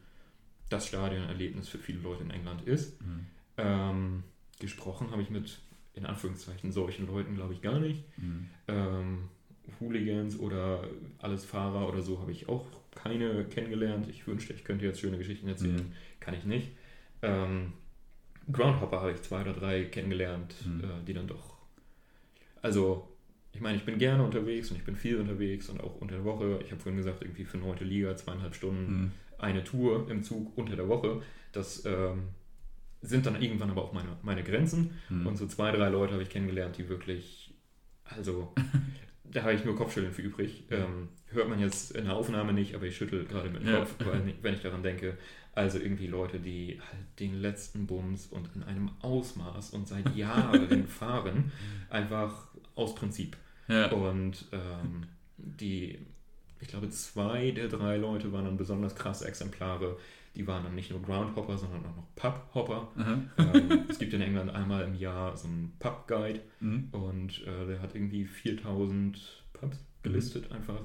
[0.69, 3.01] das Stadionerlebnis für viele Leute in England ist.
[3.01, 3.25] Mhm.
[3.57, 4.23] Ähm,
[4.59, 5.59] gesprochen habe ich mit,
[5.93, 8.03] in Anführungszeichen, solchen Leuten, glaube ich, gar nicht.
[8.17, 8.49] Mhm.
[8.67, 9.29] Ähm,
[9.79, 10.87] Hooligans oder
[11.19, 14.07] alles Fahrer oder so habe ich auch keine kennengelernt.
[14.09, 15.75] Ich wünschte, ich könnte jetzt schöne Geschichten erzählen.
[15.75, 15.93] Mhm.
[16.19, 16.71] Kann ich nicht.
[17.21, 17.73] Ähm,
[18.51, 20.83] Groundhopper habe ich zwei oder drei kennengelernt, mhm.
[20.83, 21.57] äh, die dann doch
[22.61, 23.07] also,
[23.57, 26.23] ich meine, ich bin gerne unterwegs und ich bin viel unterwegs und auch unter der
[26.23, 26.59] Woche.
[26.63, 29.11] Ich habe vorhin gesagt, irgendwie für neunte Liga zweieinhalb Stunden mhm.
[29.39, 31.23] eine Tour im Zug unter der Woche.
[31.53, 32.25] Das ähm,
[33.01, 34.91] sind dann irgendwann aber auch meine, meine Grenzen.
[35.09, 35.25] Mhm.
[35.25, 37.55] Und so zwei, drei Leute habe ich kennengelernt, die wirklich,
[38.03, 38.53] also
[39.23, 40.65] da habe ich nur Kopfschütteln für übrig.
[40.69, 43.73] Ähm, hört man jetzt in der Aufnahme nicht, aber ich schüttel gerade mit dem.
[43.73, 45.17] Kopf, weil, wenn ich daran denke.
[45.55, 50.87] Also irgendwie Leute, die halt den letzten Bums und in einem Ausmaß und seit Jahren
[50.87, 51.51] fahren,
[51.89, 53.35] einfach aus Prinzip.
[53.67, 53.91] Ja.
[53.91, 55.03] Und ähm,
[55.37, 55.99] die,
[56.59, 59.97] ich glaube, zwei der drei Leute waren dann besonders krasse Exemplare.
[60.35, 62.89] Die waren dann nicht nur Groundhopper, sondern auch noch Pubhopper.
[62.97, 66.89] Ähm, es gibt in England einmal im Jahr so einen Pub-Guide mhm.
[66.91, 70.57] und äh, der hat irgendwie 4000 Pubs gelistet mhm.
[70.57, 70.81] einfach.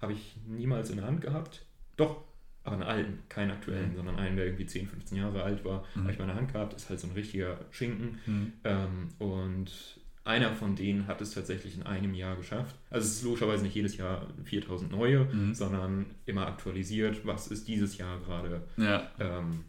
[0.00, 1.64] Habe ich niemals in der Hand gehabt.
[1.96, 2.24] Doch,
[2.64, 3.96] aber einen alten, keinen aktuellen, mhm.
[3.96, 5.84] sondern einen, der irgendwie 10, 15 Jahre alt war.
[5.94, 6.02] Mhm.
[6.02, 8.18] Habe ich meine Hand gehabt, ist halt so ein richtiger Schinken.
[8.26, 8.52] Mhm.
[8.64, 12.74] Ähm, und einer von denen hat es tatsächlich in einem Jahr geschafft.
[12.90, 15.54] Also es ist logischerweise nicht jedes Jahr 4000 neue, mhm.
[15.54, 19.10] sondern immer aktualisiert, was ist dieses Jahr gerade ja.
[19.20, 19.64] ähm,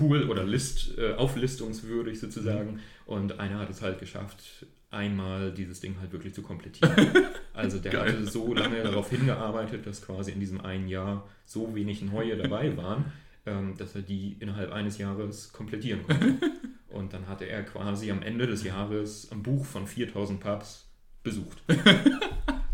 [0.00, 2.74] cool oder list, äh, auflistungswürdig sozusagen.
[2.74, 2.80] Mhm.
[3.04, 6.94] Und einer hat es halt geschafft, einmal dieses Ding halt wirklich zu komplettieren.
[7.52, 8.12] Also der Geil.
[8.12, 12.74] hatte so lange darauf hingearbeitet, dass quasi in diesem einen Jahr so wenig neue dabei
[12.76, 13.12] waren,
[13.44, 16.38] ähm, dass er die innerhalb eines Jahres komplettieren konnte.
[17.00, 20.88] Und dann hatte er quasi am Ende des Jahres ein Buch von 4000 Pubs
[21.22, 21.62] besucht.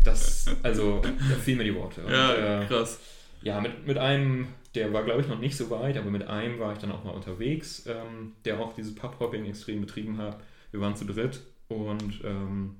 [0.03, 2.01] Das, also, da fielen mir die Worte.
[2.01, 2.97] Und, ja, äh, krass.
[3.41, 6.59] Ja, mit, mit einem, der war glaube ich noch nicht so weit, aber mit einem
[6.59, 10.39] war ich dann auch mal unterwegs, ähm, der auch dieses Pub-Hopping extrem betrieben hat.
[10.71, 12.77] Wir waren zu dritt und ähm,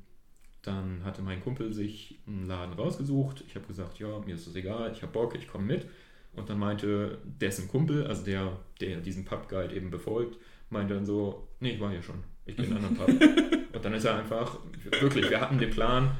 [0.62, 3.44] dann hatte mein Kumpel sich einen Laden rausgesucht.
[3.46, 5.86] Ich habe gesagt, ja, mir ist das egal, ich habe Bock, ich komme mit.
[6.34, 10.38] Und dann meinte dessen Kumpel, also der, der diesen Pub-Guide eben befolgt,
[10.70, 13.10] meinte dann so, nee, ich war hier schon, ich bin in einem Pub.
[13.10, 14.60] und dann ist er einfach,
[15.00, 16.12] wirklich, wir hatten den Plan,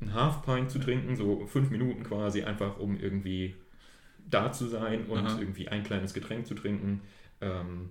[0.00, 3.54] einen Half Pint zu trinken, so fünf Minuten quasi, einfach um irgendwie
[4.28, 5.38] da zu sein und Aha.
[5.38, 7.02] irgendwie ein kleines Getränk zu trinken.
[7.40, 7.90] Ähm,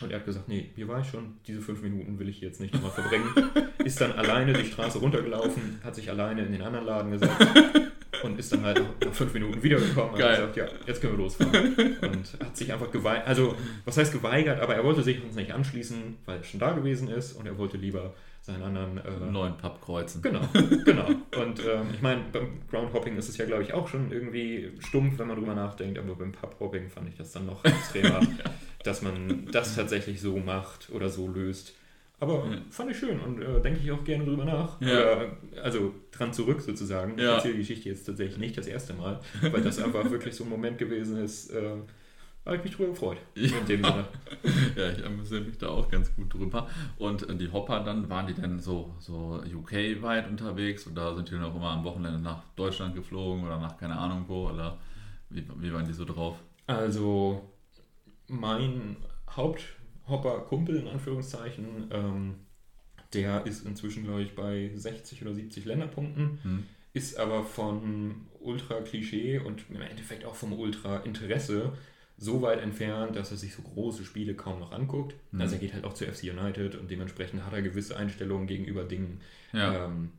[0.00, 2.60] und er hat gesagt, nee, hier war ich schon, diese fünf Minuten will ich jetzt
[2.60, 3.28] nicht nochmal verbringen.
[3.84, 7.36] ist dann alleine die Straße runtergelaufen, hat sich alleine in den anderen Laden gesetzt
[8.22, 11.24] und ist dann halt nach fünf Minuten wiedergekommen und hat gesagt, ja, jetzt können wir
[11.24, 11.76] losfahren.
[12.02, 15.52] Und hat sich einfach geweigert, also was heißt geweigert, aber er wollte sich uns nicht
[15.52, 19.56] anschließen, weil er schon da gewesen ist und er wollte lieber seinen anderen äh, neuen
[19.58, 20.22] Pub kreuzen.
[20.22, 20.40] Genau,
[20.84, 21.06] genau.
[21.38, 25.18] Und ähm, ich meine, beim Groundhopping ist es ja, glaube ich, auch schon irgendwie stumpf,
[25.18, 28.20] wenn man drüber nachdenkt, aber beim Pubhopping fand ich das dann noch extremer.
[28.44, 28.50] ja
[28.84, 31.74] dass man das tatsächlich so macht oder so löst.
[32.20, 32.58] Aber ja.
[32.70, 34.80] fand ich schön und äh, denke ich auch gerne drüber nach.
[34.80, 34.88] Ja.
[34.88, 37.16] Oder, also dran zurück sozusagen.
[37.16, 37.30] Ja.
[37.30, 40.44] Ich erzähle die Geschichte jetzt tatsächlich nicht das erste Mal, weil das einfach wirklich so
[40.44, 41.50] ein Moment gewesen ist.
[41.50, 41.76] Äh,
[42.44, 43.18] habe ich mich drüber gefreut.
[43.34, 44.04] In dem Sinne.
[44.74, 46.66] ja, ich amüsiere mich da auch ganz gut drüber.
[46.96, 51.34] Und äh, die Hopper dann, waren die denn so, so UK-weit unterwegs oder sind die
[51.34, 54.48] noch immer am Wochenende nach Deutschland geflogen oder nach keine Ahnung wo?
[54.48, 54.78] Oder
[55.28, 56.36] wie, wie waren die so drauf?
[56.66, 57.48] Also,
[58.28, 58.96] mein
[60.08, 62.34] Haupthopper-Kumpel in Anführungszeichen, ähm,
[63.12, 66.64] der ist inzwischen, glaube ich, bei 60 oder 70 Länderpunkten, hm.
[66.92, 71.72] ist aber von Ultra-Klischee und im Endeffekt auch vom Ultra-Interesse
[72.18, 75.14] so weit entfernt, dass er sich so große Spiele kaum noch anguckt.
[75.30, 75.40] Mhm.
[75.40, 78.84] Also er geht halt auch zu FC United und dementsprechend hat er gewisse Einstellungen gegenüber
[78.84, 79.20] Dingen,
[79.52, 79.86] ja.
[79.86, 80.10] ähm,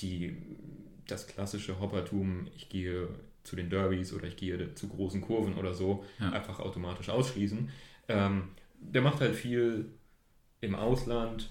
[0.00, 0.36] die
[1.06, 3.08] das klassische Hoppertum, ich gehe
[3.42, 6.30] zu den Derbys oder ich gehe zu großen Kurven oder so, ja.
[6.30, 7.68] einfach automatisch ausschließen.
[8.08, 8.48] Ähm,
[8.92, 9.92] der macht halt viel
[10.60, 11.50] im Ausland,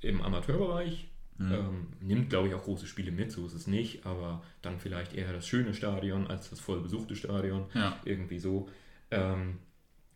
[0.00, 1.52] im Amateurbereich, mhm.
[1.52, 5.14] ähm, nimmt, glaube ich, auch große Spiele mit, so ist es nicht, aber dann vielleicht
[5.14, 7.98] eher das schöne Stadion als das voll besuchte Stadion, ja.
[8.04, 8.68] irgendwie so.
[9.10, 9.58] Ähm,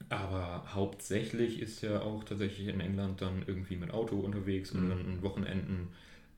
[0.09, 4.81] aber hauptsächlich ist er auch tatsächlich in England dann irgendwie mit Auto unterwegs mhm.
[4.81, 5.89] und dann an Wochenenden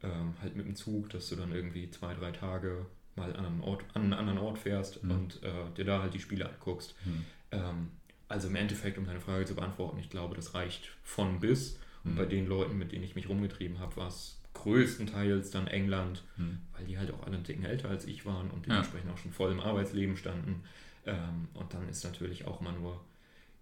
[0.03, 3.61] ähm, halt mit dem Zug, dass du dann irgendwie zwei, drei Tage mal an einen,
[3.61, 5.11] Ort, an einen anderen Ort fährst mhm.
[5.11, 6.95] und äh, dir da halt die Spiele anguckst.
[7.05, 7.25] Mhm.
[7.51, 7.89] Ähm,
[8.29, 11.79] also im Endeffekt, um deine Frage zu beantworten, ich glaube, das reicht von bis.
[12.05, 12.31] Und bei mhm.
[12.31, 16.59] den Leuten, mit denen ich mich rumgetrieben habe, war es größtenteils dann England, mhm.
[16.77, 19.15] weil die halt auch alle einen Ticken älter als ich waren und dementsprechend ja.
[19.15, 20.63] auch schon voll im Arbeitsleben standen.
[21.07, 23.01] Ähm, und dann ist natürlich auch mal nur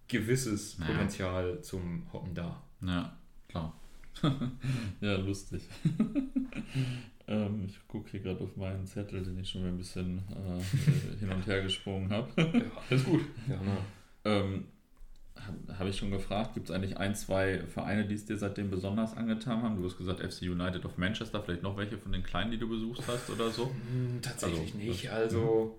[0.08, 0.92] gewisses naja.
[0.92, 2.62] Potenzial zum Hoppen da.
[2.80, 3.16] Ja,
[3.48, 3.74] klar.
[5.00, 5.62] ja, lustig.
[7.28, 11.18] ähm, ich gucke hier gerade auf meinen Zettel, den ich schon mal ein bisschen äh,
[11.18, 12.30] hin und her gesprungen habe.
[12.36, 13.22] ja, alles gut.
[13.48, 13.60] Ja,
[14.26, 14.64] ähm,
[15.78, 19.16] habe ich schon gefragt, gibt es eigentlich ein, zwei Vereine, die es dir seitdem besonders
[19.16, 19.76] angetan haben?
[19.76, 22.68] Du hast gesagt FC United of Manchester, vielleicht noch welche von den kleinen, die du
[22.68, 23.66] besucht hast oder so?
[23.66, 25.10] Hm, tatsächlich also, nicht.
[25.10, 25.78] Also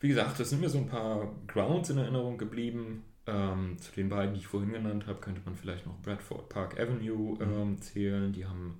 [0.00, 3.02] wie gesagt, das sind mir so ein paar Grounds in Erinnerung geblieben.
[3.26, 6.78] Ähm, zu den beiden, die ich vorhin genannt habe, könnte man vielleicht noch Bradford Park
[6.78, 7.80] Avenue ähm, mhm.
[7.80, 8.32] zählen.
[8.32, 8.78] Die haben,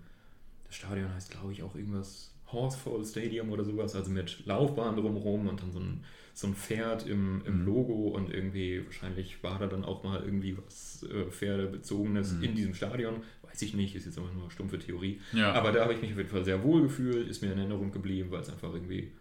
[0.67, 5.49] das Stadion heißt, glaube ich, auch irgendwas Horsefall Stadium oder sowas, also mit Laufbahn drumherum
[5.49, 6.05] und dann so ein,
[6.37, 7.65] so ein Pferd im, im mhm.
[7.65, 12.45] Logo und irgendwie, wahrscheinlich war da dann auch mal irgendwie was äh, Pferdebezogenes mhm.
[12.45, 13.23] in diesem Stadion.
[13.43, 15.19] Weiß ich nicht, ist jetzt immer nur eine stumpfe Theorie.
[15.33, 15.55] Ja.
[15.55, 17.91] Aber da habe ich mich auf jeden Fall sehr wohl gefühlt, ist mir in Erinnerung
[17.91, 19.13] geblieben, weil es einfach irgendwie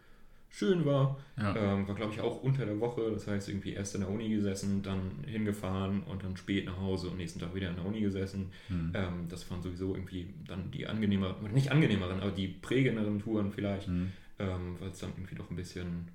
[0.49, 1.17] schön war.
[1.37, 1.55] Ja.
[1.55, 3.09] Ähm, war, glaube ich, auch unter der Woche.
[3.13, 7.11] Das heißt, irgendwie erst in der Uni gesessen, dann hingefahren und dann spät nach Hause
[7.11, 8.51] und nächsten Tag wieder in der Uni gesessen.
[8.67, 8.91] Mhm.
[8.93, 13.87] Ähm, das waren sowieso irgendwie dann die angenehmeren, nicht angenehmeren, aber die prägenderen Touren vielleicht,
[13.87, 14.11] mhm.
[14.37, 16.09] ähm, weil es dann irgendwie doch ein bisschen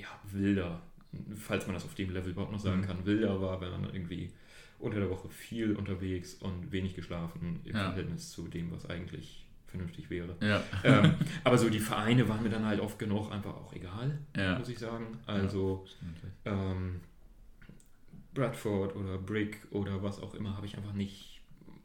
[0.00, 0.82] ja, wilder,
[1.36, 2.86] falls man das auf dem Level überhaupt noch sagen mhm.
[2.86, 4.30] kann, wilder war, wenn man irgendwie
[4.78, 7.84] unter der Woche viel unterwegs und wenig geschlafen im ja.
[7.84, 10.36] Verhältnis zu dem, was eigentlich vernünftig wäre.
[10.40, 10.62] Ja.
[10.84, 14.58] Ähm, aber so die Vereine waren mir dann halt oft genug einfach auch egal, ja.
[14.58, 15.18] muss ich sagen.
[15.26, 15.86] Also
[16.44, 17.00] ähm,
[18.34, 21.40] Bradford oder Brick oder was auch immer habe ich einfach nicht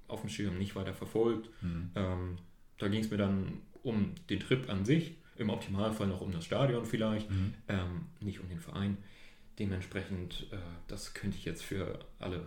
[0.08, 1.50] auf dem Schirm, nicht weiter verfolgt.
[1.62, 1.92] Mhm.
[1.96, 2.38] Ähm,
[2.78, 6.46] da ging es mir dann um den Trip an sich, im Optimalfall noch um das
[6.46, 7.54] Stadion vielleicht, mhm.
[7.68, 8.98] Ähm, nicht um den Verein.
[9.60, 12.46] Dementsprechend, äh, das könnte ich jetzt für alle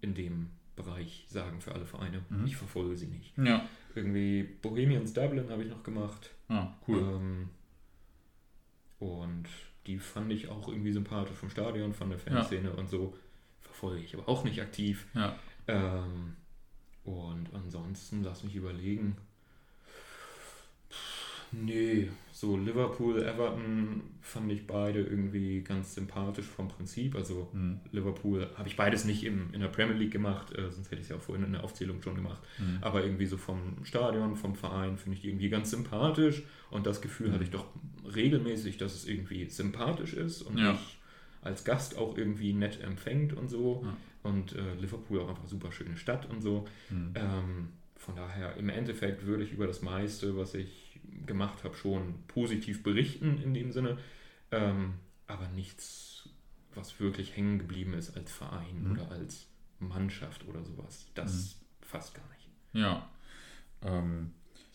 [0.00, 2.22] in dem Bereich sagen, für alle Vereine.
[2.28, 2.46] Mhm.
[2.46, 3.36] Ich verfolge sie nicht.
[3.38, 6.30] Ja irgendwie Bohemians Dublin habe ich noch gemacht.
[6.48, 6.98] Ah, cool.
[6.98, 7.48] Ähm,
[8.98, 9.48] und
[9.86, 12.74] die fand ich auch irgendwie sympathisch vom Stadion, von der Fanszene ja.
[12.74, 13.16] und so.
[13.60, 15.06] Verfolge ich aber auch nicht aktiv.
[15.14, 15.36] Ja.
[15.66, 16.36] Ähm,
[17.04, 19.16] und ansonsten, lass mich überlegen.
[21.52, 27.14] Nee, so Liverpool, Everton fand ich beide irgendwie ganz sympathisch vom Prinzip.
[27.14, 27.80] Also mhm.
[27.92, 31.02] Liverpool habe ich beides nicht im, in der Premier League gemacht, äh, sonst hätte ich
[31.02, 32.40] es ja auch vorhin in der Aufzählung schon gemacht.
[32.58, 32.78] Mhm.
[32.80, 36.42] Aber irgendwie so vom Stadion, vom Verein finde ich die irgendwie ganz sympathisch.
[36.70, 37.32] Und das Gefühl mhm.
[37.34, 37.66] hatte ich doch
[38.14, 40.72] regelmäßig, dass es irgendwie sympathisch ist und ja.
[40.72, 40.98] mich
[41.42, 43.84] als Gast auch irgendwie nett empfängt und so.
[43.84, 43.96] Ja.
[44.30, 46.66] Und äh, Liverpool auch einfach super schöne Stadt und so.
[46.88, 47.10] Mhm.
[47.14, 50.91] Ähm, von daher, im Endeffekt würde ich über das meiste, was ich
[51.26, 53.98] gemacht habe, schon positiv berichten in dem Sinne,
[54.50, 54.94] ähm,
[55.26, 56.28] aber nichts,
[56.74, 58.92] was wirklich hängen geblieben ist als Verein mhm.
[58.92, 59.46] oder als
[59.78, 61.06] Mannschaft oder sowas.
[61.14, 61.86] Das mhm.
[61.86, 62.48] fast gar nicht.
[62.72, 63.08] Ja.
[63.82, 64.32] Ähm,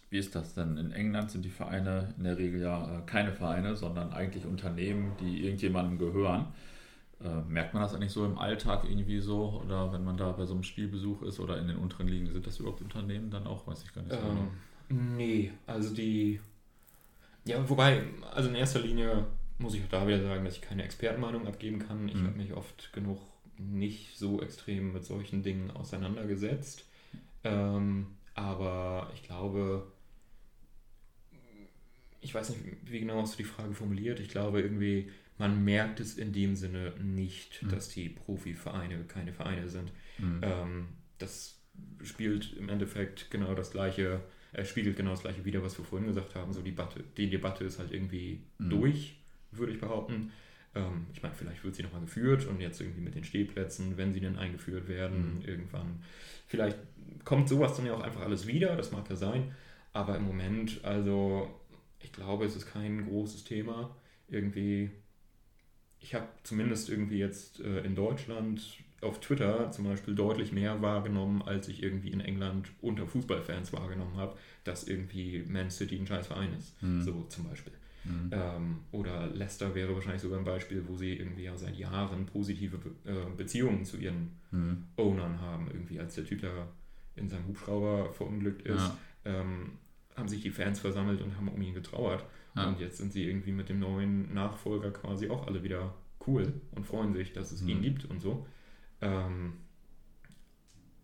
[0.09, 0.77] wie ist das denn?
[0.77, 5.13] In England sind die Vereine in der Regel ja äh, keine Vereine, sondern eigentlich Unternehmen,
[5.19, 6.47] die irgendjemandem gehören.
[7.21, 9.61] Äh, merkt man das eigentlich so im Alltag irgendwie so?
[9.65, 12.45] Oder wenn man da bei so einem Spielbesuch ist oder in den unteren Ligen, sind
[12.47, 13.67] das überhaupt Unternehmen dann auch?
[13.67, 14.13] Weiß ich gar nicht.
[14.13, 14.49] Ähm,
[14.89, 16.39] Nee, also die.
[17.45, 19.25] Ja, wobei, also in erster Linie
[19.57, 22.07] muss ich auch da wieder sagen, dass ich keine Expertenmeinung abgeben kann.
[22.07, 22.27] Ich mhm.
[22.27, 23.19] habe mich oft genug
[23.57, 26.85] nicht so extrem mit solchen Dingen auseinandergesetzt.
[27.43, 29.91] Ähm, aber ich glaube,
[32.21, 34.19] ich weiß nicht, wie genau hast du die Frage formuliert.
[34.19, 37.69] Ich glaube irgendwie, man merkt es in dem Sinne nicht, Mhm.
[37.69, 39.91] dass die Profivereine keine Vereine sind.
[40.17, 40.41] Mhm.
[40.43, 40.87] Ähm,
[41.19, 41.59] das
[42.03, 44.21] spielt im Endeffekt genau das gleiche,
[44.57, 46.51] äh, spiegelt genau das gleiche wieder, was wir vorhin gesagt haben.
[46.53, 48.69] So die Debatte, die Debatte ist halt irgendwie Mhm.
[48.69, 49.15] durch,
[49.51, 50.31] würde ich behaupten.
[50.75, 54.13] Ähm, ich meine, vielleicht wird sie nochmal geführt und jetzt irgendwie mit den Stehplätzen, wenn
[54.13, 55.45] sie denn eingeführt werden, Mhm.
[55.45, 56.03] irgendwann.
[56.47, 56.77] Vielleicht
[57.23, 59.55] kommt sowas dann ja auch einfach alles wieder, das mag ja sein.
[59.93, 61.49] Aber im Moment, also
[61.99, 63.95] ich glaube, es ist kein großes Thema.
[64.29, 64.91] Irgendwie,
[65.99, 71.41] ich habe zumindest irgendwie jetzt äh, in Deutschland auf Twitter zum Beispiel deutlich mehr wahrgenommen,
[71.43, 76.27] als ich irgendwie in England unter Fußballfans wahrgenommen habe, dass irgendwie Man City ein scheiß
[76.27, 76.81] Verein ist.
[76.81, 77.01] Mhm.
[77.01, 77.73] So zum Beispiel.
[78.05, 78.29] Mhm.
[78.31, 82.77] Ähm, oder Leicester wäre wahrscheinlich sogar ein Beispiel, wo sie irgendwie ja seit Jahren positive
[83.05, 84.85] äh, Beziehungen zu ihren Mhm.
[84.95, 85.67] Ownern haben.
[85.67, 86.69] Irgendwie als der Typ da
[87.17, 88.97] in seinem Hubschrauber verunglückt ist, Ja.
[89.25, 89.71] ähm,
[90.15, 92.23] haben sich die Fans versammelt und haben um ihn getrauert.
[92.55, 92.69] Ja.
[92.69, 95.93] Und jetzt sind sie irgendwie mit dem neuen Nachfolger quasi auch alle wieder
[96.25, 97.69] cool und freuen sich, dass es Mhm.
[97.69, 98.45] ihn gibt und so.
[99.01, 99.53] Ähm,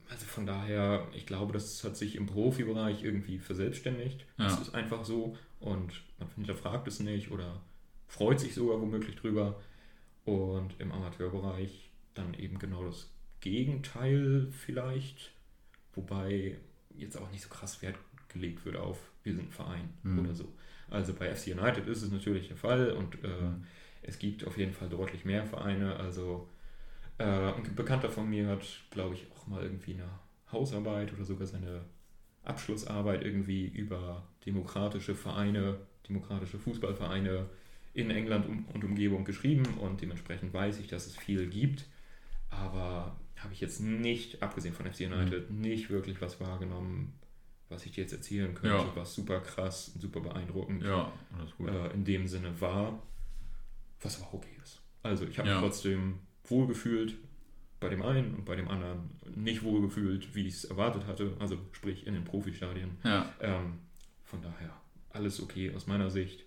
[0.10, 4.26] also von daher, ich glaube, das hat sich im Profibereich irgendwie verselbstständigt.
[4.38, 4.46] Ja.
[4.46, 7.62] Das ist einfach so und man hinterfragt es nicht oder
[8.08, 9.60] freut sich sogar womöglich drüber.
[10.26, 13.10] Und im Amateurbereich dann eben genau das
[13.42, 15.32] Gegenteil vielleicht,
[15.96, 16.58] wobei
[16.96, 17.98] jetzt auch nicht so krass Wert
[18.30, 20.20] gelegt wird auf, wir sind ein Verein Mhm.
[20.20, 20.54] oder so.
[20.90, 23.66] Also bei FC United ist es natürlich der Fall und äh, Mhm.
[24.04, 25.96] es gibt auf jeden Fall deutlich mehr Vereine.
[25.98, 26.48] Also
[27.18, 30.10] äh, ein Bekannter von mir hat, glaube ich, auch mal irgendwie eine
[30.52, 31.86] Hausarbeit oder sogar seine
[32.44, 37.50] Abschlussarbeit irgendwie über demokratische Vereine, demokratische Fußballvereine
[37.94, 41.86] in England und Umgebung geschrieben und dementsprechend weiß ich, dass es viel gibt.
[42.50, 47.14] Aber habe ich jetzt nicht, abgesehen von FC United, nicht wirklich was wahrgenommen,
[47.70, 48.96] was ich dir jetzt erzählen könnte, Ja.
[48.96, 51.12] was super krass und super beeindruckend Ja,
[51.60, 53.02] äh, in dem Sinne war,
[54.02, 54.82] was aber auch okay ist.
[55.02, 55.60] Also ich habe Ja.
[55.60, 57.16] trotzdem wohlgefühlt
[57.80, 61.58] bei dem einen und bei dem anderen nicht wohlgefühlt, wie ich es erwartet hatte, also
[61.74, 62.98] sprich in den Profistadien.
[63.04, 63.80] Ja, Ähm,
[64.24, 64.72] von daher
[65.12, 66.44] alles okay aus meiner Sicht.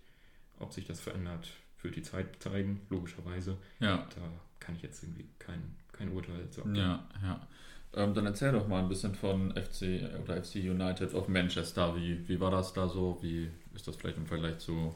[0.59, 1.51] Ob sich das verändert,
[1.83, 3.59] wird die Zeit zeigen, logischerweise.
[3.81, 4.23] ja, Da
[4.61, 6.75] kann ich jetzt irgendwie kein, kein Urteil sagen.
[6.75, 7.47] ja, ja.
[7.93, 11.95] Ähm, dann erzähl doch mal ein bisschen von FC oder FC United of Manchester.
[11.97, 13.19] Wie, wie war das da so?
[13.23, 14.95] Wie ist das vielleicht im Vergleich zu,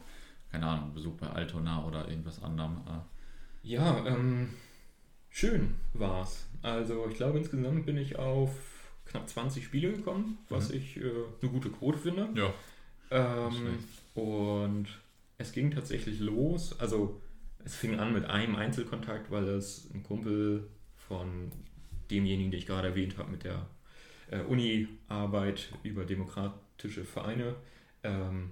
[0.51, 2.81] keine Ahnung, Besuch bei Altona oder irgendwas anderem?
[3.63, 4.49] Ja, ähm,
[5.31, 6.45] schön war's.
[6.61, 8.51] Also ich glaube insgesamt bin ich auf
[9.05, 10.75] knapp 20 Spiele gekommen, was Mhm.
[10.77, 11.01] ich äh,
[11.41, 12.29] eine gute Quote finde.
[12.35, 12.53] ja.
[13.13, 13.79] Ähm,
[14.13, 14.87] und
[15.37, 16.79] es ging tatsächlich los.
[16.79, 17.19] Also
[17.65, 21.51] es fing an mit einem Einzelkontakt, weil es ein Kumpel von
[22.09, 23.67] demjenigen, den ich gerade erwähnt habe, mit der
[24.29, 27.55] äh, Uni-Arbeit über demokratische Vereine.
[28.03, 28.51] Ähm,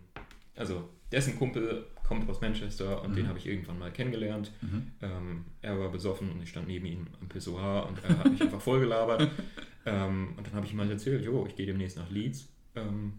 [0.55, 3.15] also dessen Kumpel kommt aus Manchester und Mhm.
[3.15, 4.51] den habe ich irgendwann mal kennengelernt.
[4.61, 4.87] Mhm.
[5.01, 8.41] Ähm, er war besoffen und ich stand neben ihm am Pissoir und er hat mich
[8.41, 9.29] einfach vollgelabert.
[9.85, 12.49] Ähm, und dann habe ich ihm halt erzählt, jo, ich gehe demnächst nach Leeds.
[12.75, 13.13] Ähm,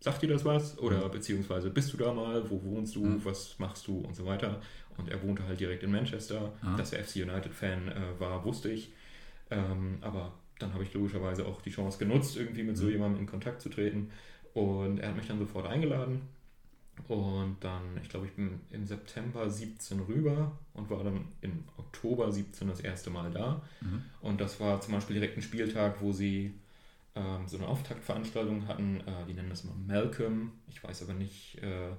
[0.00, 0.78] sagt dir das was?
[0.78, 1.10] Oder Mhm.
[1.12, 2.50] beziehungsweise bist du da mal?
[2.50, 3.04] Wo wohnst du?
[3.04, 3.24] Mhm.
[3.24, 3.98] Was machst du?
[3.98, 4.60] Und so weiter.
[4.96, 6.52] Und er wohnte halt direkt in Manchester.
[6.62, 6.76] Ah.
[6.76, 8.90] Dass er FC United-Fan äh, war, wusste ich.
[9.50, 12.90] Ähm, aber dann habe ich logischerweise auch die Chance genutzt, irgendwie mit so Mhm.
[12.92, 14.10] jemandem in Kontakt zu treten.
[14.54, 16.22] Und er hat mich dann sofort eingeladen.
[17.08, 22.32] Und dann, ich glaube, ich bin im September 17 rüber und war dann im Oktober
[22.32, 23.62] 17 das erste Mal da.
[23.80, 24.02] Mhm.
[24.20, 26.54] Und das war zum Beispiel direkt ein Spieltag, wo sie
[27.14, 29.00] ähm, so eine Auftaktveranstaltung hatten.
[29.00, 30.52] Äh, die nennen das immer Malcolm.
[30.68, 31.90] Ich weiß aber nicht, äh,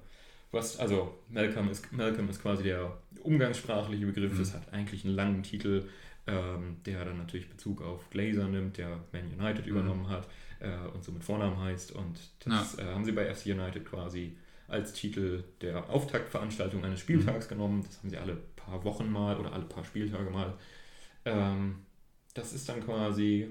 [0.51, 0.77] was.
[0.77, 4.33] Also, Malcolm ist, Malcolm ist quasi der umgangssprachliche Begriff.
[4.33, 4.39] Mhm.
[4.39, 5.88] Das hat eigentlich einen langen Titel,
[6.25, 9.71] ähm, der dann natürlich Bezug auf Glazer nimmt, der Man United Mhm.
[9.71, 10.27] übernommen hat
[10.60, 11.93] äh, und so mit Vornamen heißt.
[11.93, 14.36] Und das äh, haben sie bei FC United quasi
[14.67, 17.84] als Titel der Auftaktveranstaltung eines Spieltags genommen.
[17.86, 20.53] Das haben sie alle paar Wochen mal oder alle paar Spieltage mal.
[21.25, 21.77] Ähm,
[22.34, 23.47] das ist dann quasi,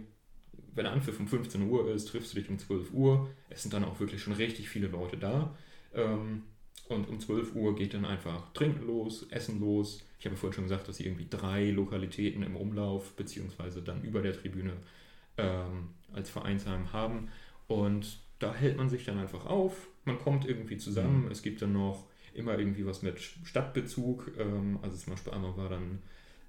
[0.74, 3.30] wenn der Anpfiff um 15 Uhr ist, triffst du dich um 12 Uhr.
[3.48, 5.56] Es sind dann auch wirklich schon richtig viele Leute da.
[5.94, 6.42] Ähm,
[6.88, 10.04] und um 12 Uhr geht dann einfach Trinken los, Essen los.
[10.20, 14.22] Ich habe vorhin schon gesagt, dass sie irgendwie drei Lokalitäten im Umlauf, beziehungsweise dann über
[14.22, 14.74] der Tribüne
[15.36, 17.28] ähm, als Vereinsheim haben.
[17.66, 19.88] Und da hält man sich dann einfach auf.
[20.04, 21.28] Man kommt irgendwie zusammen.
[21.30, 24.30] Es gibt dann noch immer irgendwie was mit Stadtbezug.
[24.38, 26.02] Ähm, also zum Beispiel einmal war dann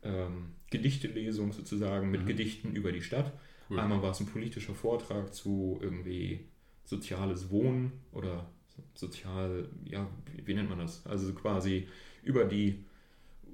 [0.04, 2.28] ähm, Gedichtelesung sozusagen mit Mhm.
[2.28, 3.32] Gedichten über die Stadt.
[3.70, 3.80] Cool.
[3.80, 6.46] Einmal war es ein politischer Vortrag zu irgendwie
[6.86, 8.50] soziales Wohnen oder
[8.94, 11.06] sozial, ja, wie, wie nennt man das?
[11.06, 11.88] Also quasi
[12.24, 12.84] über die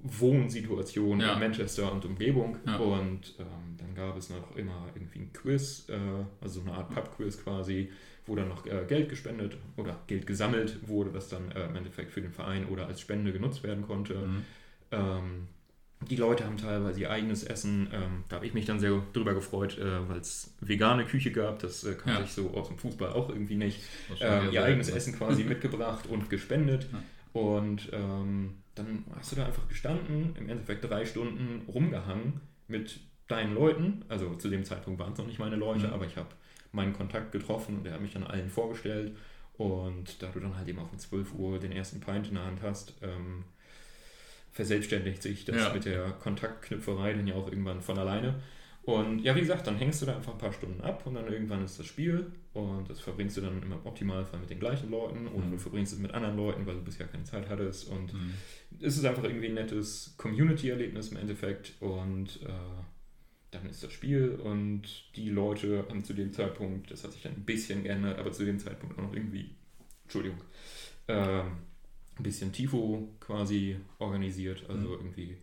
[0.04, 1.34] Wohnsituation Ja.
[1.34, 2.58] in Manchester und Umgebung.
[2.66, 2.76] Ja.
[2.78, 5.98] Und ähm, dann gab es noch immer irgendwie ein Quiz, äh,
[6.42, 7.90] also so eine Art Pub-Quiz quasi,
[8.26, 12.12] wo dann noch äh, Geld gespendet oder Geld gesammelt wurde, das dann äh, im Endeffekt
[12.12, 14.16] für den Verein oder als Spende genutzt werden konnte.
[14.16, 14.42] Mhm.
[14.92, 15.48] Ähm,
[16.10, 17.88] die Leute haben teilweise ihr eigenes Essen.
[17.94, 21.60] Ähm, da habe ich mich dann sehr drüber gefreut, äh, weil es vegane Küche gab.
[21.60, 22.26] Das äh, kannte Ja.
[22.26, 23.82] ich so aus dem Fußball auch irgendwie nicht.
[24.20, 24.90] Ähm, ihr eigenes.
[24.90, 26.88] Essen quasi mitgebracht und gespendet.
[26.92, 27.02] Ja.
[27.42, 33.00] Und ähm, dann hast du da einfach gestanden, im Endeffekt drei Stunden rumgehangen mit
[33.30, 34.04] deinen Leuten.
[34.10, 35.94] Also zu dem Zeitpunkt waren es noch nicht meine Leute, Mhm.
[35.94, 36.30] aber ich habe
[36.74, 39.16] meinen Kontakt getroffen und der hat mich dann allen vorgestellt.
[39.58, 42.46] Und da du dann halt eben auch um 12 Uhr den ersten Pint in der
[42.46, 43.44] Hand hast, ähm,
[44.52, 45.74] verselbstständigt sich das Ja.
[45.74, 48.36] mit der Kontaktknüpferei dann ja auch irgendwann von alleine.
[48.84, 51.26] Und ja, wie gesagt, dann hängst du da einfach ein paar Stunden ab und dann
[51.32, 55.28] irgendwann ist das Spiel und das verbringst du dann im Optimalfall mit den gleichen Leuten
[55.28, 55.52] oder Mhm.
[55.52, 58.34] du verbringst es mit anderen Leuten, weil du bisher keine Zeit hattest und Mhm.
[58.82, 62.50] es ist einfach irgendwie ein nettes Community-Erlebnis im Endeffekt und äh,
[63.54, 64.82] dann ist das Spiel und
[65.16, 68.46] die Leute haben zu dem Zeitpunkt, das hat sich dann ein bisschen geändert, aber zu
[68.46, 69.52] dem Zeitpunkt auch noch irgendwie,
[70.04, 70.40] Entschuldigung,
[71.08, 71.58] ähm,
[72.18, 74.94] ein bisschen Tifo quasi organisiert, also Mhm.
[74.94, 75.38] irgendwie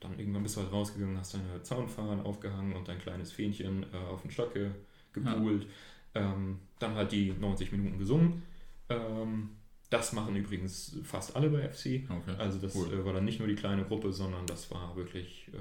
[0.00, 3.96] dann irgendwann bist du halt rausgegangen, hast deine Zaunfahnen aufgehangen und dein kleines Fähnchen äh,
[3.96, 4.70] auf den Stock ge
[5.12, 5.66] gebuhlt.
[6.14, 8.42] Ähm, dann halt die 90 Minuten gesungen.
[8.88, 9.50] Ähm,
[9.90, 12.02] das machen übrigens fast alle bei FC.
[12.10, 12.34] Okay.
[12.38, 12.92] Also das Cool.
[12.92, 15.58] äh, war dann nicht nur die kleine Gruppe, sondern das war wirklich äh,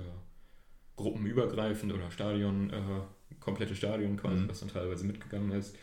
[0.96, 3.02] gruppenübergreifend oder Stadion, äh,
[3.40, 4.50] komplette Stadion quasi, Mhm.
[4.50, 5.76] was dann teilweise mitgegangen ist.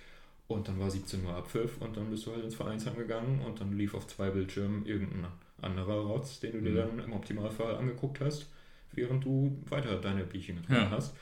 [0.47, 3.61] Und dann war 17 Uhr Abpfiff und dann bist du halt ins Vereinsheim gegangen und
[3.61, 5.27] dann lief auf zwei Bildschirmen irgendein
[5.61, 6.77] anderer Rotz, den du dir Mhm.
[6.77, 8.47] dann im Optimalfall angeguckt hast,
[8.93, 10.91] während du weiter deine Bierchen getrunken Ja.
[10.91, 11.15] hast.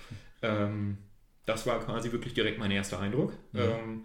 [0.42, 0.98] Ähm,
[1.44, 3.32] das war quasi wirklich direkt mein erster Eindruck.
[3.52, 3.60] Mhm.
[3.60, 4.04] Ähm,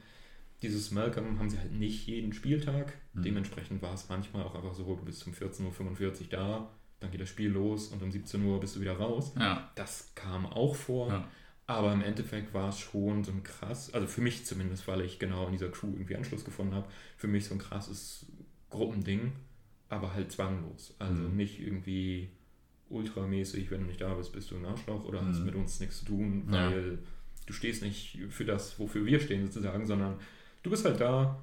[0.63, 2.93] dieses Malcolm haben sie halt nicht jeden Spieltag.
[3.13, 3.23] Mhm.
[3.23, 6.69] Dementsprechend war es manchmal auch einfach so, du bist um 14.45 Uhr da,
[7.01, 9.33] dann geht das Spiel los und um 17 Uhr bist du wieder raus.
[9.37, 9.69] Ja.
[9.75, 11.27] Das kam auch vor, Ja.
[11.67, 15.19] aber im Endeffekt war es schon so ein krass, also für mich zumindest, weil ich
[15.19, 16.87] genau in dieser Crew irgendwie Anschluss gefunden habe,
[17.17, 18.25] für mich so ein krasses
[18.69, 19.33] Gruppending,
[19.89, 20.95] aber halt zwanglos.
[20.99, 21.35] Also Mhm.
[21.35, 22.29] nicht irgendwie
[22.89, 25.45] ultramäßig, wenn du nicht da bist, bist du ein Arschloch oder hast Mhm.
[25.45, 26.69] mit uns nichts zu tun, Ja.
[26.71, 26.99] weil
[27.45, 30.19] du stehst nicht für das, wofür wir stehen sozusagen, sondern
[30.63, 31.41] du bist halt da,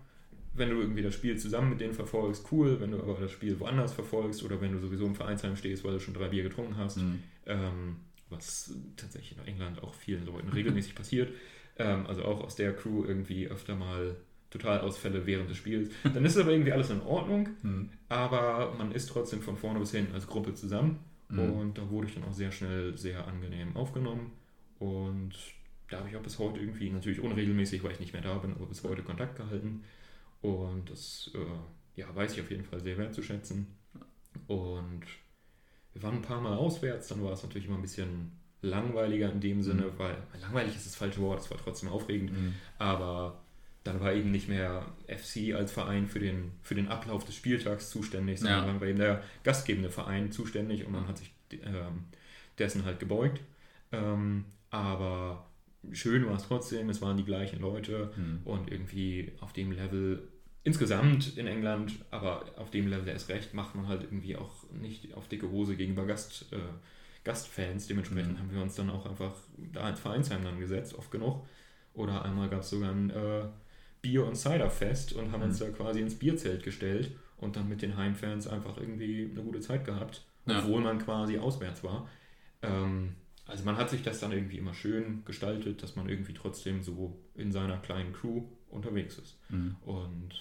[0.59, 3.59] wenn du irgendwie das Spiel zusammen mit denen verfolgst, cool, wenn du aber das Spiel
[3.61, 6.77] woanders verfolgst oder wenn du sowieso im Vereinsheim stehst, weil du schon drei Bier getrunken
[6.77, 7.23] hast, Mhm.
[7.47, 7.97] ähm,
[8.31, 11.31] was tatsächlich in England auch vielen Leuten regelmäßig passiert,
[11.79, 14.17] ähm, also auch aus der Crew irgendwie öfter mal
[14.51, 17.91] Totalausfälle während des Spiels, dann ist aber irgendwie alles in Ordnung, Mhm.
[18.09, 20.99] aber man ist trotzdem von vorne bis hinten als Gruppe zusammen
[21.29, 21.39] Mhm.
[21.39, 24.33] und da wurde ich dann auch sehr schnell sehr angenehm aufgenommen
[24.79, 25.33] und
[25.91, 28.53] da habe ich auch bis heute irgendwie, natürlich unregelmäßig, weil ich nicht mehr da bin,
[28.53, 29.85] aber bis heute Kontakt gehalten
[30.43, 33.67] und das äh, ja, weiß ich auf jeden Fall sehr wertzuschätzen
[34.47, 35.03] und
[35.95, 38.33] wir waren ein paar Mal auswärts, dann war es natürlich immer ein bisschen
[38.63, 42.55] langweiliger in dem Sinne, weil langweilig ist das falsche Wort, es war trotzdem aufregend, Mhm.
[42.79, 43.41] aber
[43.85, 47.91] dann war eben nicht mehr FC als Verein für den, für den Ablauf des Spieltags
[47.91, 48.67] zuständig, sondern Ja.
[48.67, 52.05] dann war eben der gastgebende Verein zuständig und man hat sich ähm,
[52.59, 53.41] dessen halt gebeugt.
[53.93, 55.48] Ähm, aber
[55.93, 58.41] schön war es trotzdem, es waren die gleichen Leute Mhm.
[58.45, 60.29] und irgendwie auf dem Level,
[60.65, 65.15] insgesamt in England, aber auf dem Level erst recht, macht man halt irgendwie auch nicht
[65.15, 66.57] auf dicke Hose gegenüber Gast, äh,
[67.25, 67.87] Gastfans.
[67.87, 68.39] Dementsprechend Mhm.
[68.39, 69.35] haben wir uns dann auch einfach
[69.73, 71.47] da ins Vereinsheim dann gesetzt, oft genug.
[71.95, 73.45] Oder einmal gab es sogar ein äh,
[74.03, 75.47] Bier- und Ciderfest und haben Mhm.
[75.49, 79.61] uns da quasi ins Bierzelt gestellt und dann mit den Heimfans einfach irgendwie eine gute
[79.61, 80.59] Zeit gehabt, Ja.
[80.61, 82.09] obwohl man quasi auswärts war.
[82.63, 83.15] Ähm,
[83.49, 87.19] also man hat sich das dann irgendwie immer schön gestaltet, dass man irgendwie trotzdem so
[87.35, 89.37] in seiner kleinen Crew unterwegs ist.
[89.49, 89.75] Mhm.
[89.83, 90.35] Und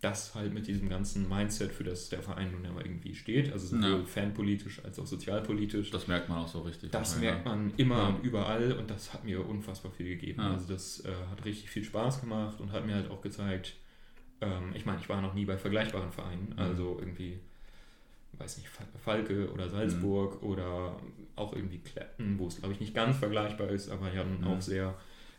[0.00, 3.66] das halt mit diesem ganzen Mindset, für das der Verein nun immer irgendwie steht, also
[3.66, 4.06] sowohl Ja.
[4.06, 5.90] fanpolitisch als auch sozialpolitisch.
[5.90, 6.90] Das merkt man auch so richtig.
[6.90, 8.06] Das merkt man immer Ja.
[8.08, 10.40] und überall und das hat mir unfassbar viel gegeben.
[10.40, 10.52] Ja.
[10.52, 13.74] Also das äh, hat richtig viel Spaß gemacht und hat mir halt auch gezeigt,
[14.40, 16.58] ähm, ich meine, ich war noch nie bei vergleichbaren Vereinen, Mhm.
[16.58, 17.38] also irgendwie,
[18.40, 20.96] weiß nicht, Fa- Falke oder Salzburg oder
[21.36, 24.46] auch irgendwie Kletten, wo es glaube ich nicht ganz vergleichbar ist, aber ja dann Mhm.
[24.46, 24.94] auch sehr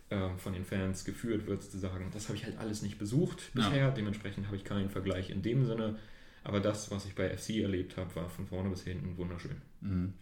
[0.10, 2.10] ähm, von den Fans geführt wird sozusagen.
[2.14, 3.62] Das habe ich halt alles nicht besucht Ja.
[3.70, 5.98] bisher, dementsprechend habe ich keinen Vergleich in dem Sinne.
[6.44, 9.62] Aber das, was ich bei FC erlebt habe, war von vorne bis hinten wunderschön.
[9.82, 10.14] Mhm.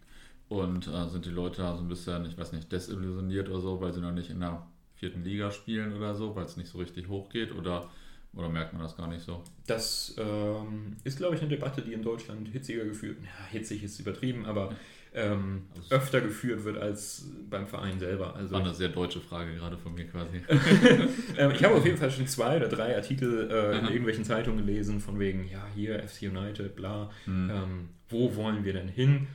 [0.48, 3.80] Und äh, sind die Leute da so ein bisschen, ich weiß nicht, desillusioniert oder so,
[3.80, 4.66] weil sie noch nicht in der
[4.96, 7.52] vierten Liga spielen oder so, weil es nicht so richtig hochgeht?
[7.54, 7.88] Oder,
[8.34, 9.42] oder merkt man das gar nicht so?
[9.66, 13.98] Das ähm, ist, glaube ich, eine Debatte, die in Deutschland hitziger geführt Ja, hitzig ist
[13.98, 14.74] übertrieben, aber
[15.12, 18.36] ähm, also öfter geführt wird als beim Verein selber.
[18.36, 20.40] Also, war eine sehr deutsche Frage gerade von mir quasi.
[21.36, 24.64] ähm, ich habe auf jeden Fall schon zwei oder drei Artikel äh, in irgendwelchen Zeitungen
[24.64, 27.88] gelesen, von wegen, ja, hier FC United, bla, mhm.
[28.08, 29.26] wo wollen wir denn hin?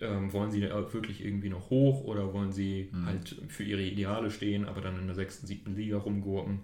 [0.00, 3.06] Ähm, wollen sie wirklich irgendwie noch hoch oder wollen sie mhm.
[3.06, 6.60] halt für ihre Ideale stehen, aber dann in der sechsten, siebten Liga rumgurken?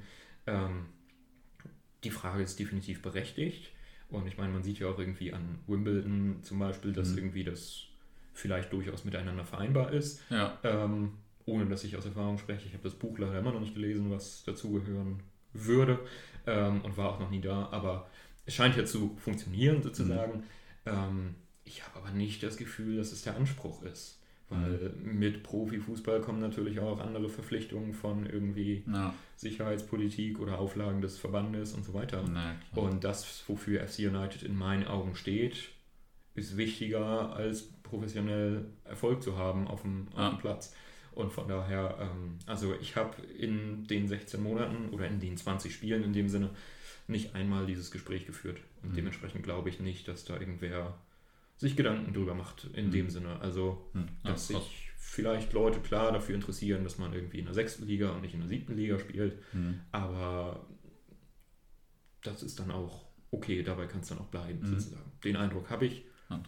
[0.47, 0.86] Ähm,
[2.05, 3.71] die Frage ist definitiv berechtigt.
[4.09, 7.19] Und ich meine, man sieht ja auch irgendwie an Wimbledon zum Beispiel, dass mhm.
[7.19, 7.85] irgendwie das
[8.35, 10.23] vielleicht durchaus miteinander vereinbar ist.
[10.31, 10.59] Ja.
[10.65, 11.13] Ähm,
[11.47, 12.67] ohne dass ich aus Erfahrung spreche.
[12.67, 15.23] Ich habe das Buch leider immer noch nicht gelesen, was dazugehören
[15.53, 15.99] würde
[16.47, 17.69] ähm, und war auch noch nie da.
[17.71, 18.09] Aber
[18.47, 20.39] es scheint ja zu funktionieren sozusagen.
[20.39, 20.45] Mhm.
[20.87, 21.35] Ähm,
[21.65, 24.20] ich habe aber nicht das Gefühl, dass es der Anspruch ist.
[24.51, 25.19] Weil mhm.
[25.19, 29.15] mit Profifußball kommen natürlich auch andere Verpflichtungen von irgendwie ja.
[29.37, 32.25] Sicherheitspolitik oder Auflagen des Verbandes und so weiter.
[32.29, 35.69] Na, und das, wofür FC United in meinen Augen steht,
[36.35, 40.27] ist wichtiger als professionell Erfolg zu haben auf dem, ja.
[40.27, 40.75] auf dem Platz.
[41.13, 45.73] Und von daher, ähm, also ich habe in den 16 Monaten oder in den 20
[45.73, 46.51] Spielen in dem Sinne
[47.09, 48.61] nicht einmal dieses Gespräch geführt.
[48.83, 48.97] Und mhm.
[48.97, 50.99] dementsprechend glaube ich nicht, dass da irgendwer
[51.61, 52.91] sich Gedanken drüber macht in mhm.
[52.91, 53.39] dem Sinne.
[53.41, 54.09] Also, mhm.
[54.25, 58.13] ja, dass sich vielleicht Leute klar dafür interessieren, dass man irgendwie in der sechsten Liga
[58.13, 59.39] und nicht in der siebten Liga spielt.
[59.53, 59.81] Mhm.
[59.93, 60.67] Aber
[62.23, 64.67] das ist dann auch okay, dabei kann es dann auch bleiben, mhm.
[64.67, 65.13] sozusagen.
[65.23, 66.05] Den Eindruck habe ich.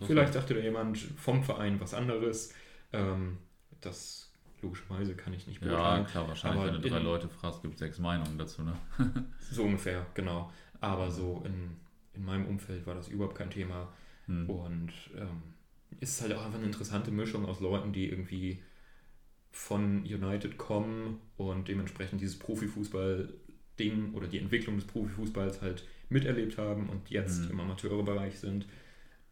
[0.06, 2.54] Vielleicht sagte da jemand vom Verein was anderes.
[2.92, 3.38] Ähm,
[3.80, 4.32] das
[4.62, 6.04] logischerweise kann ich nicht beurteilen.
[6.04, 8.62] Ja, klar, wahrscheinlich, Aber wenn du drei in, Leute fragst, gibt es sechs Meinungen dazu,
[8.62, 8.74] ne?
[9.50, 10.50] so ungefähr, genau.
[10.80, 11.76] Aber so in,
[12.14, 13.92] in meinem Umfeld war das überhaupt kein Thema.
[14.26, 14.48] Hm.
[14.48, 15.42] Und ähm,
[16.00, 18.62] ist halt auch einfach eine interessante Mischung aus Leuten, die irgendwie
[19.50, 26.88] von United kommen und dementsprechend dieses Profifußball-Ding oder die Entwicklung des Profifußballs halt miterlebt haben
[26.88, 27.50] und jetzt hm.
[27.50, 28.66] im Amateurbereich sind.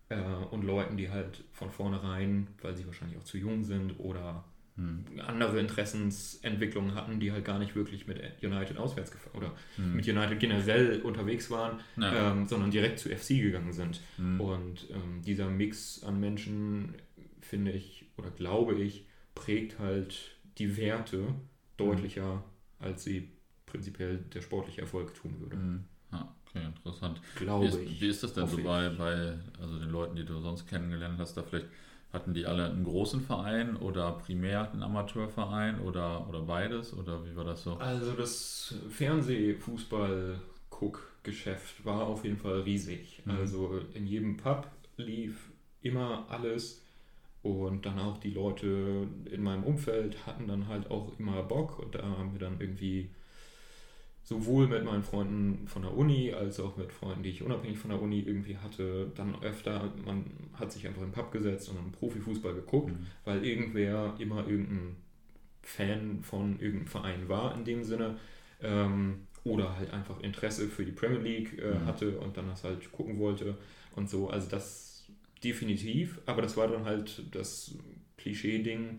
[0.09, 0.20] Äh,
[0.51, 4.45] und Leuten, die halt von vornherein, weil sie wahrscheinlich auch zu jung sind oder
[4.81, 5.20] hm.
[5.20, 9.97] andere Interessensentwicklungen hatten, die halt gar nicht wirklich mit United auswärts gefahren oder hm.
[9.97, 12.33] mit United generell unterwegs waren, ja.
[12.33, 14.01] ähm, sondern direkt zu FC gegangen sind.
[14.16, 14.41] Hm.
[14.41, 16.95] Und ähm, dieser Mix an Menschen,
[17.41, 21.35] finde ich oder glaube ich, prägt halt die Werte
[21.76, 22.43] deutlicher, hm.
[22.78, 23.33] als sie
[23.66, 25.57] prinzipiell der sportliche Erfolg tun würde.
[26.12, 27.20] Ja, okay, interessant.
[27.37, 28.01] Glaube wie ist, ich.
[28.01, 31.37] Wie ist das denn so bei, bei also den Leuten, die du sonst kennengelernt hast,
[31.37, 31.68] da vielleicht
[32.12, 36.92] hatten die alle einen großen Verein oder primär einen Amateurverein oder, oder beides?
[36.92, 37.74] Oder wie war das so?
[37.74, 43.22] Also das Fernsehfußball-Guck-Geschäft war auf jeden Fall riesig.
[43.24, 43.32] Mhm.
[43.32, 45.50] Also in jedem Pub lief
[45.82, 46.82] immer alles.
[47.42, 51.78] Und dann auch die Leute in meinem Umfeld hatten dann halt auch immer Bock.
[51.78, 53.08] Und da haben wir dann irgendwie
[54.23, 57.91] sowohl mit meinen Freunden von der Uni als auch mit Freunden, die ich unabhängig von
[57.91, 61.77] der Uni irgendwie hatte, dann öfter, man hat sich einfach in den Pub gesetzt und
[61.77, 63.07] dann Profifußball geguckt, mhm.
[63.25, 64.97] weil irgendwer immer irgendein
[65.62, 68.18] Fan von irgendeinem Verein war in dem Sinne
[68.62, 71.87] ähm, oder halt einfach Interesse für die Premier League äh, mhm.
[71.87, 73.57] hatte und dann das halt gucken wollte
[73.97, 74.29] und so.
[74.31, 75.09] Also das
[75.43, 77.75] definitiv, aber das war dann halt das
[78.18, 78.99] Klischee-Ding,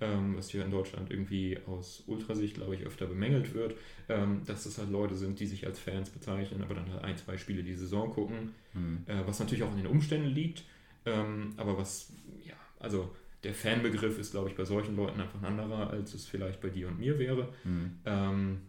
[0.00, 3.74] ähm, was hier in Deutschland irgendwie aus Ultrasicht, glaube ich, öfter bemängelt wird,
[4.08, 7.16] ähm, dass das halt Leute sind, die sich als Fans bezeichnen, aber dann halt ein,
[7.16, 9.04] zwei Spiele die Saison gucken, mhm.
[9.06, 10.64] äh, was natürlich auch in den Umständen liegt,
[11.06, 12.12] ähm, aber was,
[12.44, 16.26] ja, also der Fanbegriff ist, glaube ich, bei solchen Leuten einfach ein anderer, als es
[16.26, 17.52] vielleicht bei dir und mir wäre.
[17.64, 18.60] Mhm.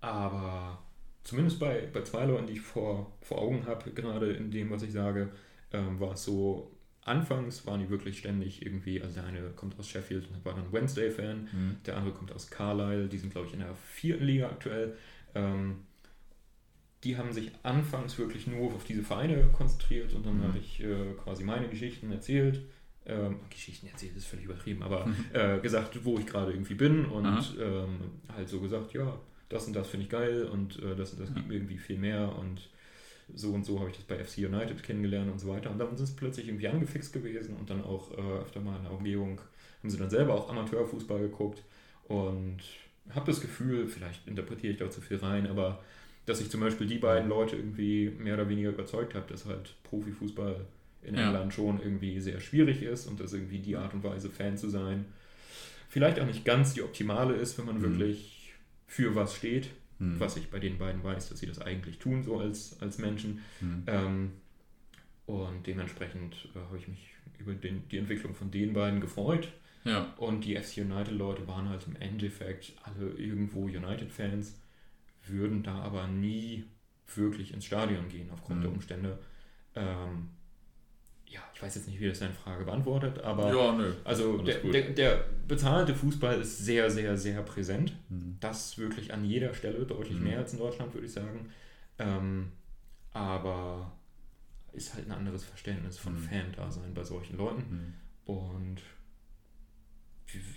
[0.00, 0.82] aber
[1.22, 4.82] zumindest bei, bei zwei Leuten, die ich vor, vor Augen habe, gerade in dem, was
[4.82, 5.30] ich sage,
[5.72, 6.70] ähm, war es so,
[7.04, 10.72] anfangs waren die wirklich ständig irgendwie, also der eine kommt aus Sheffield und war dann
[10.72, 11.76] Wednesday-Fan, mhm.
[11.86, 14.96] der andere kommt aus Carlisle, die sind glaube ich in der vierten Liga aktuell.
[15.34, 15.82] Ähm,
[17.04, 20.44] die haben sich anfangs wirklich nur auf diese Vereine konzentriert und dann mhm.
[20.44, 22.62] habe ich äh, quasi meine Geschichten erzählt.
[23.06, 27.56] Ähm, Geschichten erzählt ist völlig übertrieben, aber äh, gesagt, wo ich gerade irgendwie bin und
[27.60, 27.98] ähm,
[28.34, 29.18] halt so gesagt, ja,
[29.50, 31.98] das und das finde ich geil und äh, das und das gibt mir irgendwie viel
[31.98, 32.70] mehr und
[33.34, 35.70] so und so habe ich das bei FC United kennengelernt und so weiter.
[35.70, 38.84] Und dann sind sie plötzlich irgendwie angefixt gewesen und dann auch äh, öfter mal in
[38.84, 39.40] der Umgebung
[39.82, 41.62] haben sie dann selber auch Amateurfußball geguckt
[42.04, 42.58] und
[43.10, 45.82] habe das Gefühl, vielleicht interpretiere ich da zu viel rein, aber
[46.24, 49.74] dass ich zum Beispiel die beiden Leute irgendwie mehr oder weniger überzeugt habe, dass halt
[49.84, 50.64] Profifußball
[51.02, 51.26] in ja.
[51.26, 54.70] England schon irgendwie sehr schwierig ist und dass irgendwie die Art und Weise Fan zu
[54.70, 55.04] sein
[55.88, 57.82] vielleicht auch nicht ganz die optimale ist, wenn man mhm.
[57.82, 58.54] wirklich
[58.86, 59.68] für was steht
[59.98, 60.20] mhm.
[60.20, 63.40] was ich bei den beiden weiß, dass sie das eigentlich tun, so als, als Menschen.
[63.60, 63.82] Mhm.
[63.86, 64.32] Ähm,
[65.26, 69.52] und dementsprechend äh, habe ich mich über den, die Entwicklung von den beiden gefreut.
[69.84, 70.14] Ja.
[70.16, 74.60] Und die FC United-Leute waren halt im Endeffekt alle irgendwo United-Fans,
[75.26, 76.64] würden da aber nie
[77.14, 78.62] wirklich ins Stadion gehen aufgrund mhm.
[78.62, 79.18] der Umstände.
[79.74, 80.30] Ähm,
[81.34, 83.92] ja, ich weiß jetzt nicht, wie das deine Frage beantwortet, aber Ja, nö.
[84.04, 87.92] also der, der, der bezahlte Fußball ist sehr, sehr, sehr präsent.
[88.08, 88.36] Mhm.
[88.40, 90.24] Das wirklich an jeder Stelle, deutlich Mhm.
[90.24, 91.48] mehr als in Deutschland, würde ich sagen.
[91.98, 92.52] Ähm,
[93.12, 93.92] aber
[94.72, 96.18] ist halt ein anderes Verständnis von Mhm.
[96.18, 97.94] Fan-Dasein bei solchen Leuten.
[98.26, 98.32] Mhm.
[98.32, 98.76] Und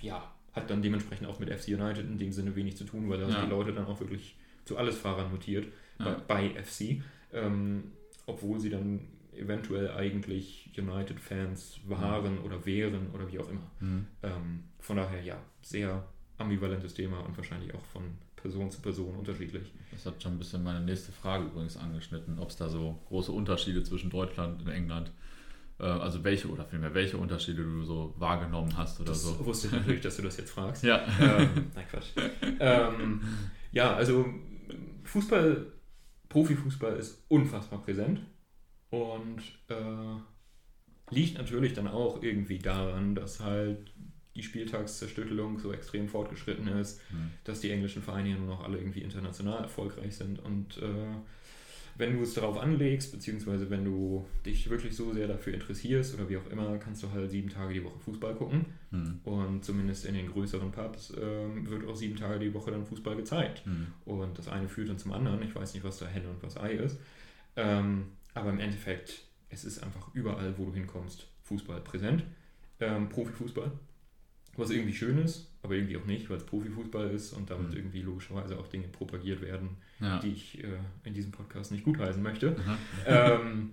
[0.01, 3.19] ja, hat dann dementsprechend auch mit FC United in dem Sinne wenig zu tun, weil
[3.19, 3.32] da Ja.
[3.32, 5.67] sind die Leute dann auch wirklich zu alles Fahrern mutiert
[5.99, 6.05] Ja.
[6.28, 7.01] bei, bei FC.
[7.34, 7.91] Ähm,
[8.25, 9.01] obwohl sie dann
[9.38, 13.71] eventuell eigentlich United-Fans waren oder wären oder wie auch immer.
[13.79, 14.07] Mhm.
[14.23, 16.05] Ähm, von daher ja, sehr
[16.38, 18.03] ambivalentes Thema und wahrscheinlich auch von
[18.35, 19.71] Person zu Person unterschiedlich.
[19.91, 23.31] Das hat schon ein bisschen meine nächste Frage übrigens angeschnitten, ob es da so große
[23.31, 25.11] Unterschiede zwischen Deutschland und England,
[25.79, 29.43] äh, also welche oder vielmehr welche Unterschiede du so wahrgenommen hast oder Das so.
[29.45, 30.83] wusste ich natürlich, dass du das jetzt fragst.
[30.83, 31.03] Ja.
[31.19, 32.09] ähm, nein, Quatsch.
[32.59, 33.21] Ähm,
[33.71, 34.25] ja, also
[35.03, 35.65] Fußball,
[36.29, 38.21] Profifußball ist unfassbar präsent
[38.89, 43.91] und äh, liegt natürlich dann auch irgendwie daran, dass halt
[44.35, 47.31] die Spieltagszerstückelung so extrem fortgeschritten ist, Mhm.
[47.43, 51.15] dass die englischen Vereine ja nur noch alle irgendwie international erfolgreich sind und äh,
[51.99, 56.29] wenn du es darauf anlegst, beziehungsweise wenn du dich wirklich so sehr dafür interessierst oder
[56.29, 58.67] wie auch immer, kannst du halt sieben Tage die Woche Fußball gucken.
[58.91, 59.19] Mhm.
[59.23, 63.15] Und zumindest in den größeren Pubs ähm, wird auch sieben Tage die Woche dann Fußball
[63.15, 63.65] gezeigt.
[63.65, 63.88] Mhm.
[64.05, 65.41] Und das eine führt dann zum anderen.
[65.41, 66.99] Ich weiß nicht, was da Henne und was Ei ist.
[67.55, 68.09] Ähm,
[68.39, 72.23] aber im Endeffekt, es ist einfach überall, wo du hinkommst, Fußball präsent.
[72.79, 73.71] Ähm, Profifußball.
[74.55, 77.77] Was irgendwie schön ist, aber irgendwie auch nicht, weil es Profifußball ist und damit Mhm.
[77.77, 79.69] irgendwie logischerweise auch Dinge propagiert werden,
[79.99, 80.19] Ja.
[80.19, 80.67] die ich äh,
[81.03, 82.51] in diesem Podcast nicht gutheißen möchte.
[82.51, 82.77] Mhm.
[83.05, 83.71] ähm,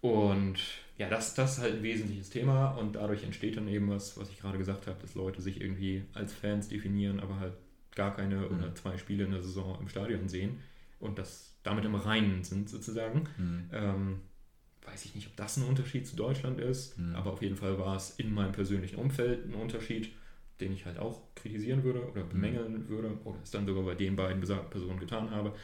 [0.00, 0.56] und
[0.98, 4.30] ja, das, das ist halt ein wesentliches Thema und dadurch entsteht dann eben was, was
[4.30, 7.54] ich gerade gesagt habe, dass Leute sich irgendwie als Fans definieren, aber halt
[7.94, 8.76] gar keine oder Mhm.
[8.76, 10.58] zwei Spiele in der Saison im Stadion sehen
[11.00, 13.28] und das damit im Reinen sind sozusagen.
[13.38, 13.70] Mhm.
[13.72, 14.20] Ähm,
[14.84, 17.14] weiß ich nicht, ob das ein Unterschied zu Deutschland ist, Mhm.
[17.14, 20.12] aber auf jeden Fall war es in meinem persönlichen Umfeld ein Unterschied,
[20.60, 24.16] den ich halt auch kritisieren würde oder bemängeln würde oder es dann sogar bei den
[24.16, 25.54] beiden besagten Personen getan habe.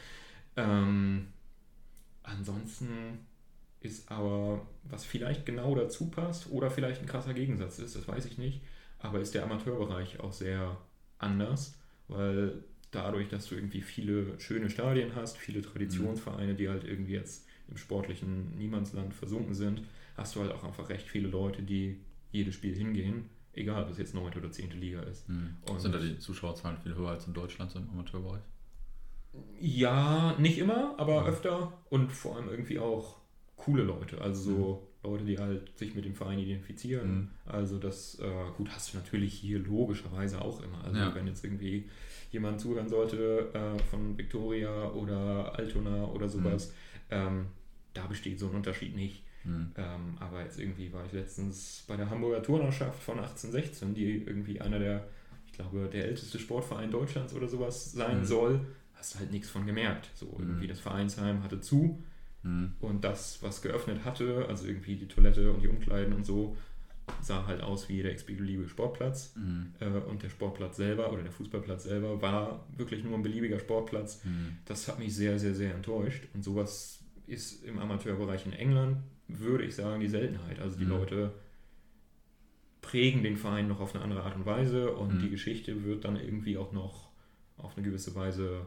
[0.55, 1.27] Ähm,
[2.23, 3.25] ansonsten
[3.81, 8.25] ist aber, was vielleicht genau dazu passt oder vielleicht ein krasser Gegensatz ist, das weiß
[8.25, 8.61] ich nicht,
[8.99, 10.77] aber ist der Amateurbereich auch sehr
[11.17, 11.77] anders,
[12.07, 17.45] weil dadurch, dass du irgendwie viele schöne Stadien hast, viele Traditionsvereine, die halt irgendwie jetzt
[17.69, 19.81] im sportlichen Niemandsland versunken sind,
[20.17, 21.97] hast du halt auch einfach recht viele Leute, die
[22.31, 24.33] jedes Spiel hingehen, egal ob es jetzt 9.
[24.37, 24.71] oder 10.
[24.79, 25.27] Liga ist.
[25.29, 25.55] Mhm.
[25.69, 28.41] Und- Sind da die Zuschauerzahlen viel höher als in Deutschland so im Amateurbereich?
[29.59, 33.17] Ja, nicht immer, aber öfter und vor allem irgendwie auch
[33.55, 37.15] coole Leute, also so Leute, die halt sich mit dem Verein identifizieren.
[37.15, 37.27] Mhm.
[37.45, 40.83] Also das, äh, gut, hast du natürlich hier logischerweise auch immer.
[40.83, 41.15] Also Ja.
[41.15, 41.85] wenn jetzt irgendwie
[42.31, 46.73] jemand zuhören sollte äh, von Victoria oder Altona oder sowas,
[47.09, 47.45] ähm,
[47.93, 49.23] da besteht so ein Unterschied nicht.
[49.45, 49.71] Mhm.
[49.77, 54.59] Ähm, aber jetzt irgendwie war ich letztens bei der Hamburger Turnerschaft von 1816, die irgendwie
[54.59, 55.07] einer der,
[55.47, 58.25] ich glaube, der älteste Sportverein Deutschlands oder sowas sein Mhm.
[58.25, 58.59] soll.
[58.95, 60.09] Hast du halt nichts von gemerkt.
[60.13, 60.69] So irgendwie Mhm.
[60.69, 62.03] das Vereinsheim hatte zu
[62.43, 62.73] Mhm.
[62.79, 66.55] und das, was geöffnet hatte, also irgendwie die Toilette und die Umkleiden und so,
[67.21, 69.35] sah halt aus wie der x-beliebige Sportplatz.
[69.35, 69.73] Mhm.
[69.79, 74.23] Äh, und der Sportplatz selber oder der Fußballplatz selber war wirklich nur ein beliebiger Sportplatz.
[74.23, 74.57] Mhm.
[74.65, 76.27] Das hat mich sehr, sehr, sehr enttäuscht.
[76.33, 80.59] Und sowas ist im Amateurbereich in England, würde ich sagen, die Seltenheit.
[80.59, 80.91] Also die Mhm.
[80.91, 81.33] Leute
[82.81, 85.19] prägen den Verein noch auf eine andere Art und Weise und Mhm.
[85.19, 87.09] die Geschichte wird dann irgendwie auch noch
[87.57, 88.65] auf eine gewisse Weise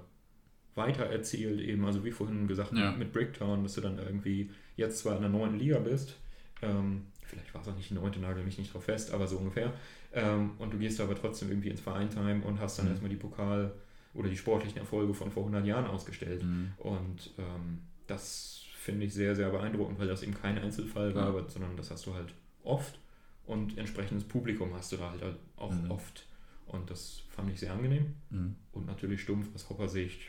[0.75, 2.93] weitererzählt, eben, also wie vorhin gesagt Ja.
[2.93, 6.17] mit Bricktown, dass du dann irgendwie jetzt zwar in der neunten Liga bist,
[6.63, 9.37] ähm, vielleicht war es auch nicht die neunte, nagel mich nicht drauf fest, aber so
[9.39, 9.73] ungefähr,
[10.13, 12.93] ähm, und du gehst aber trotzdem irgendwie ins Vereinsheim und hast dann Mhm.
[12.93, 13.73] erstmal die Pokal-
[14.15, 16.43] oder die sportlichen Erfolge von vor 100 Jahren ausgestellt.
[16.43, 16.73] Mhm.
[16.79, 21.49] Und ähm, das finde ich sehr, sehr beeindruckend, weil das eben kein Einzelfall war, Ja.
[21.49, 22.99] sondern das hast du halt oft
[23.47, 25.23] und entsprechendes Publikum hast du da halt
[25.57, 25.91] auch Mhm.
[25.91, 26.27] oft.
[26.67, 28.55] Und das fand ich sehr angenehm Mhm.
[28.73, 30.21] und natürlich stumpf aus Hopper-Sicht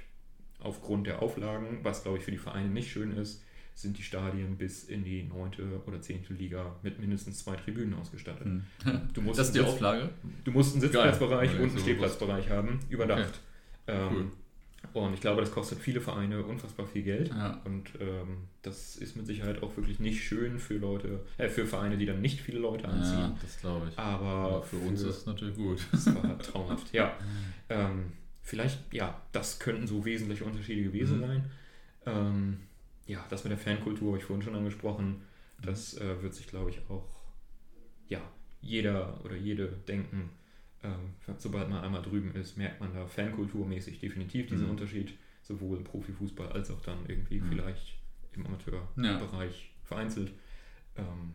[0.64, 3.44] aufgrund der Auflagen, was glaube ich für die Vereine nicht schön ist,
[3.76, 8.48] sind die Stadien bis in die neunte oder zehnte Liga mit mindestens zwei Tribünen ausgestattet.
[9.14, 10.10] Du musst Das ist die Auflage?
[10.44, 11.62] Du musst einen Sitzplatzbereich Geil.
[11.62, 13.40] und einen Stehplatzbereich haben, überdacht.
[13.88, 13.98] Okay.
[13.98, 14.32] Ähm,
[14.94, 15.04] Cool.
[15.06, 17.30] Und ich glaube, das kostet viele Vereine unfassbar viel Geld.
[17.30, 17.62] Ja.
[17.64, 21.98] Und ähm, das ist mit Sicherheit auch wirklich nicht schön für Leute, äh, für Vereine,
[21.98, 23.18] die dann nicht viele Leute anziehen.
[23.18, 23.98] Ja, das glaube ich.
[23.98, 25.80] Aber Aber für uns ist es natürlich gut.
[25.92, 26.94] das war traumhaft.
[26.94, 27.16] Ja.
[27.70, 28.12] Ähm,
[28.44, 31.22] vielleicht, ja, das könnten so wesentliche Unterschiede gewesen Mhm.
[31.22, 31.52] sein.
[32.06, 32.60] Ähm,
[33.08, 35.24] ja, das mit der Fankultur habe ich vorhin schon angesprochen.
[35.62, 37.08] Das äh, wird sich, glaube ich, auch,
[38.08, 38.22] ja,
[38.62, 40.30] jeder oder jede denken,
[40.84, 44.72] ähm, sobald man einmal drüben ist, merkt man da fankulturmäßig definitiv diesen Mhm.
[44.72, 47.50] Unterschied, sowohl im Profifußball als auch dann irgendwie Mhm.
[47.50, 47.98] vielleicht
[48.34, 50.32] im Amateurbereich vereinzelt.
[50.98, 51.34] Ähm,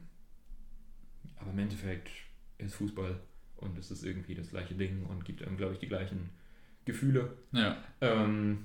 [1.36, 2.10] aber im Endeffekt
[2.58, 3.20] ist Fußball
[3.56, 6.30] und es ist irgendwie das gleiche Ding und gibt einem, glaube ich, die gleichen
[6.88, 7.36] Gefühle.
[7.52, 7.76] Ja.
[8.00, 8.64] Ähm,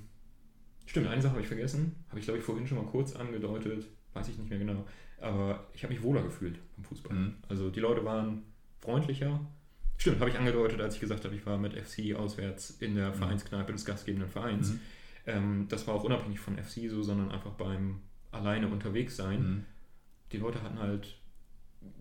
[0.86, 3.86] stimmt, eine Sache habe ich vergessen, habe ich, glaube ich, vorhin schon mal kurz angedeutet,
[4.14, 4.84] weiß ich nicht mehr genau,
[5.20, 7.14] aber ich habe mich wohler gefühlt beim Fußball.
[7.16, 7.34] Mhm.
[7.48, 8.42] Also die Leute waren
[8.80, 9.40] freundlicher.
[9.96, 13.10] Stimmt, habe ich angedeutet, als ich gesagt habe, ich war mit FC auswärts in der
[13.10, 13.14] Mhm.
[13.14, 14.72] Vereinskneipe des gastgebenden Vereins.
[14.72, 14.80] Mhm.
[15.26, 18.00] Ähm, das war auch unabhängig von FC so, sondern einfach beim
[18.32, 19.40] alleine unterwegs sein.
[19.42, 19.64] Mhm.
[20.32, 21.16] Die Leute hatten halt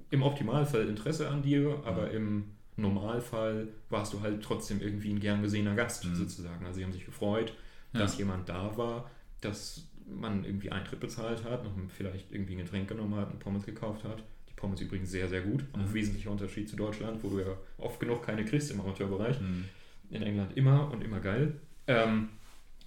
[0.10, 2.16] im Optimalfall Interesse an dir, aber Mhm.
[2.16, 2.44] im
[2.76, 6.16] Normalfall warst du halt trotzdem irgendwie ein gern gesehener Gast Mhm.
[6.16, 6.66] sozusagen.
[6.66, 7.54] Also sie haben sich gefreut,
[7.94, 8.00] Ja.
[8.00, 9.10] dass jemand da war,
[9.42, 13.66] dass man irgendwie Eintritt bezahlt hat, noch vielleicht irgendwie ein Getränk genommen hat, ein Pommes
[13.66, 14.24] gekauft hat.
[14.50, 15.64] Die Pommes übrigens sehr, sehr gut.
[15.74, 15.94] Auch Mhm.
[15.94, 19.40] wesentlicher Unterschied zu Deutschland, wo du ja oft genug keine kriegst im Amateurbereich.
[19.40, 19.66] Mhm.
[20.10, 21.60] In England immer und immer geil.
[21.88, 22.30] Ähm,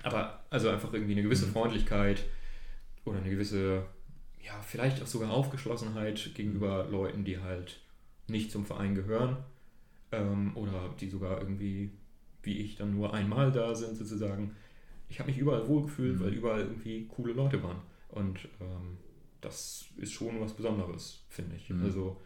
[0.02, 1.52] aber also einfach irgendwie eine gewisse Mhm.
[1.52, 2.24] Freundlichkeit
[3.04, 3.84] oder eine gewisse,
[4.44, 7.80] ja, vielleicht auch sogar Aufgeschlossenheit gegenüber Leuten, die halt
[8.28, 9.36] nicht zum Verein gehören
[10.12, 11.90] ähm, oder die sogar irgendwie,
[12.42, 14.54] wie ich, dann nur einmal da sind sozusagen.
[15.08, 16.24] Ich habe mich überall wohlgefühlt, Mhm.
[16.24, 17.78] weil überall irgendwie coole Leute waren.
[18.08, 18.98] Und ähm,
[19.40, 21.70] das ist schon was Besonderes, finde ich.
[21.70, 21.82] Mhm.
[21.84, 22.20] Also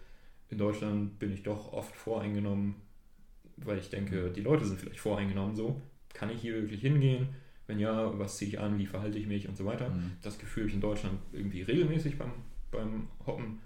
[0.49, 2.75] in Deutschland bin ich doch oft voreingenommen,
[3.57, 4.33] weil ich denke, Mhm.
[4.35, 5.81] die Leute sind vielleicht voreingenommen so.
[6.13, 7.29] Kann ich hier wirklich hingehen?
[7.67, 8.79] Wenn ja, was ziehe ich an?
[8.79, 9.91] Wie verhalte ich mich und so weiter?
[9.91, 10.13] Mhm.
[10.23, 12.33] Das Gefühl habe ich in Deutschland irgendwie regelmäßig beim,
[12.73, 13.61] beim Hoppen.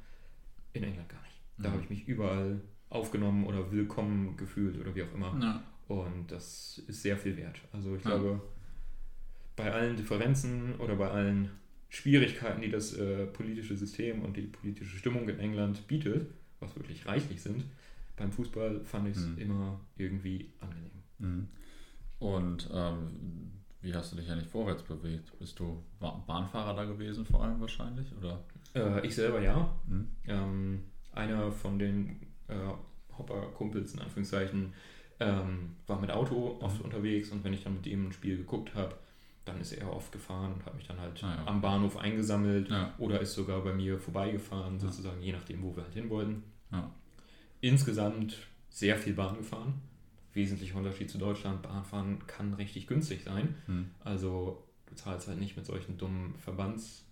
[0.74, 1.40] In England gar nicht.
[1.58, 1.72] Da Mhm.
[1.72, 2.60] habe ich mich überall
[2.90, 5.36] aufgenommen oder willkommen gefühlt oder wie auch immer.
[5.40, 5.62] Ja.
[5.88, 7.60] Und das ist sehr viel wert.
[7.72, 8.40] Also ich glaube,
[9.56, 11.50] bei allen Differenzen oder bei allen
[11.88, 16.28] Schwierigkeiten, die das äh, politische System und die politische Stimmung in England bietet,
[16.60, 17.64] was wirklich reichlich sind,
[18.16, 19.38] beim Fußball fand ich es Mhm.
[19.38, 20.90] immer irgendwie angenehm.
[21.18, 21.48] Mhm.
[22.18, 23.50] Und ähm,
[23.82, 25.38] wie hast du dich eigentlich vorwärts bewegt?
[25.38, 28.06] Bist du Ba- Bahnfahrer da gewesen vor allem wahrscheinlich?
[28.16, 28.42] Oder?
[28.74, 29.76] Äh, ich selber ja.
[29.86, 30.08] Mhm.
[30.26, 32.54] Ähm, einer von den äh,
[33.18, 34.72] Hopper-Kumpels in Anführungszeichen
[35.20, 36.84] ähm, war mit Auto oft Mhm.
[36.86, 38.94] unterwegs und wenn ich dann mit ihm ein Spiel geguckt habe,
[39.44, 41.46] dann ist er oft gefahren und hat mich dann halt Ah, ja.
[41.46, 42.92] am Bahnhof eingesammelt Ja.
[42.98, 44.80] oder ist sogar bei mir vorbeigefahren, Ja.
[44.80, 46.42] sozusagen, je nachdem, wo wir halt hin wollten.
[46.72, 46.90] Ja.
[47.60, 48.36] Insgesamt
[48.70, 49.74] sehr viel Bahn gefahren.
[50.32, 53.54] Wesentlicher Unterschied zu Deutschland, Bahnfahren kann richtig günstig sein.
[53.66, 53.90] Mhm.
[54.00, 57.06] Also du zahlst halt nicht mit solchen dummen Verbands,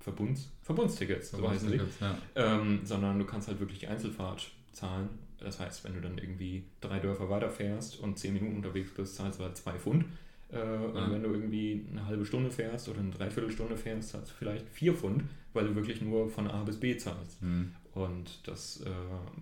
[0.00, 2.18] Verbunds, Verbundstickets, so heißen sie, Ja.
[2.34, 5.08] ähm, sondern du kannst halt wirklich die Einzelfahrt zahlen.
[5.38, 9.38] Das heißt, wenn du dann irgendwie drei Dörfer weiterfährst und zehn Minuten unterwegs bist, zahlst
[9.40, 10.04] du halt zwei Pfund.
[10.50, 11.10] Äh, Und Ja.
[11.10, 14.94] wenn du irgendwie eine halbe Stunde fährst oder eine Dreiviertelstunde fährst, zahlst du vielleicht vier
[14.94, 17.42] Pfund, weil du wirklich nur von A bis B zahlst.
[17.42, 17.72] Mhm.
[17.94, 18.90] Und das äh,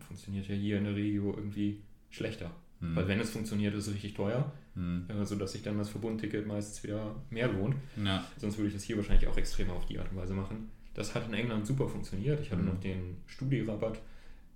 [0.07, 2.51] funktioniert ja hier in der Regio irgendwie schlechter.
[2.81, 2.97] Mhm.
[2.97, 5.05] Weil wenn es funktioniert, ist es richtig teuer, Mhm.
[5.09, 7.77] äh, sodass sich dann das Verbundticket meistens wieder mehr lohnt.
[8.03, 8.25] Ja.
[8.39, 10.71] Sonst würde ich das hier wahrscheinlich auch extrem auf die Art und Weise machen.
[10.95, 12.41] Das hat in England super funktioniert.
[12.41, 12.69] Ich hatte Mhm.
[12.69, 14.01] noch den Studierabatt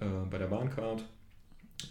[0.00, 1.04] äh, bei der Bahncard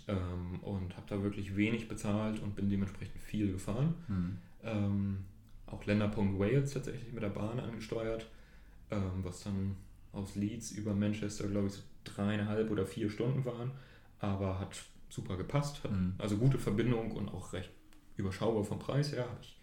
[0.08, 3.96] ähm, und habe da wirklich wenig bezahlt und bin dementsprechend viel gefahren.
[4.08, 4.38] Mhm.
[4.64, 5.18] Ähm,
[5.66, 8.26] auch Länderpunkt Wales tatsächlich mit der Bahn angesteuert,
[8.92, 9.76] ähm, was dann
[10.14, 13.72] aus Leeds über Manchester, glaube ich, so dreieinhalb oder vier Stunden waren,
[14.20, 14.70] aber hat
[15.10, 16.16] super gepasst, hat Mhm.
[16.18, 17.70] also gute Verbindung und auch recht
[18.16, 19.60] überschaubar vom Preis her, habe ich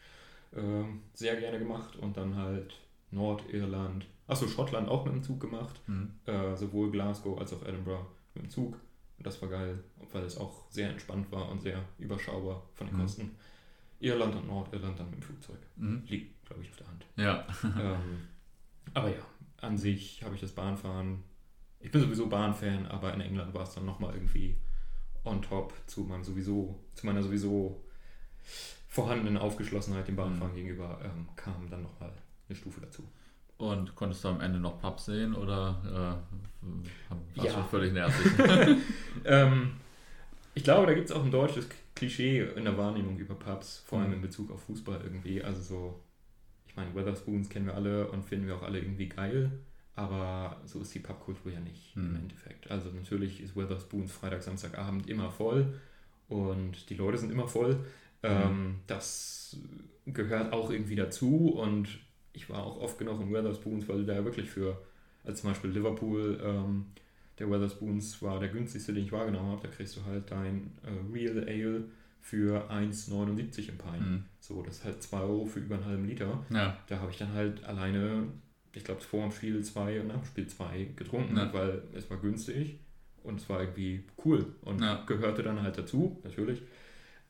[0.57, 2.79] ähm, sehr gerne gemacht und dann halt
[3.11, 6.11] Nordirland, achso, Schottland auch mit dem Zug gemacht, Mhm.
[6.27, 8.75] äh, sowohl Glasgow als auch Edinburgh mit dem Zug.
[9.17, 9.83] Und das war geil,
[10.13, 13.01] weil es auch sehr entspannt war und sehr überschaubar von den Mhm.
[13.03, 13.31] Kosten.
[14.01, 15.59] Irland und Nordirland dann mit dem Flugzeug.
[15.77, 16.03] Mhm.
[16.07, 17.07] Liegt, glaube ich, auf der Hand.
[17.17, 17.47] Ja.
[17.81, 18.29] ähm,
[18.93, 19.23] aber ja,
[19.61, 21.23] an sich habe ich das Bahnfahren.
[21.81, 24.57] Ich bin sowieso Bahnfan, aber in England war es dann nochmal irgendwie
[25.25, 27.83] on top zu meinem sowieso, zu meiner sowieso
[28.89, 30.57] vorhandenen Aufgeschlossenheit dem Bahnfahren Mhm.
[30.57, 32.13] gegenüber ähm, kam dann nochmal
[32.49, 33.09] eine Stufe dazu.
[33.71, 36.21] Und konntest du am Ende noch Pubs sehen oder
[36.63, 37.63] äh, warst Ja.
[37.63, 38.27] du völlig nervig?
[39.25, 39.73] Ähm,
[40.55, 43.99] ich glaube, da gibt es auch ein deutsches Klischee in der Wahrnehmung über Pubs, vor
[44.01, 44.15] allem Mhm.
[44.17, 45.43] in Bezug auf Fußball irgendwie.
[45.43, 46.01] Also so,
[46.69, 49.51] ich meine, Weatherspoons kennen wir alle und finden wir auch alle irgendwie geil,
[49.97, 52.17] aber so ist die Pubkultur ja nicht im Mhm.
[52.17, 52.71] Endeffekt.
[52.71, 55.81] Also natürlich ist Weatherspoons Freitag, Samstagabend immer voll
[56.29, 57.79] und die Leute sind immer voll.
[58.23, 59.57] Ähm, das
[60.07, 61.89] gehört auch irgendwie dazu und
[62.35, 64.77] ich war auch oft genug in Weatherspoons, weil da wirklich für,
[65.25, 66.87] als zum Beispiel Liverpool, ähm,
[67.39, 69.63] der Weatherspoons war der günstigste, den ich wahrgenommen habe.
[69.63, 71.85] Da kriegst du halt dein äh, Real Ale
[72.21, 74.01] für 1,79 im Pint.
[74.01, 74.25] Mhm.
[74.41, 76.45] So, das ist halt 2 Euro für über einen halben Liter.
[76.51, 76.77] Ja.
[76.89, 78.27] Da habe ich dann halt alleine,
[78.75, 81.53] ich glaube, vor dem Spiel 2 und nach dem Spiel 2 getrunken, Ja.
[81.53, 82.79] weil es war günstig
[83.23, 85.03] und es war irgendwie cool und Ja.
[85.07, 86.63] gehörte dann halt dazu, natürlich.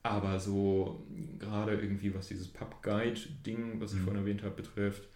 [0.05, 1.07] Aber so
[1.41, 4.03] gerade irgendwie, was dieses Pub-Guide-Ding, was ich Mhm.
[4.03, 5.09] vorhin erwähnt habe, betrifft,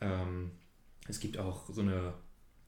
[0.00, 0.52] ähm,
[1.08, 2.14] es gibt auch so eine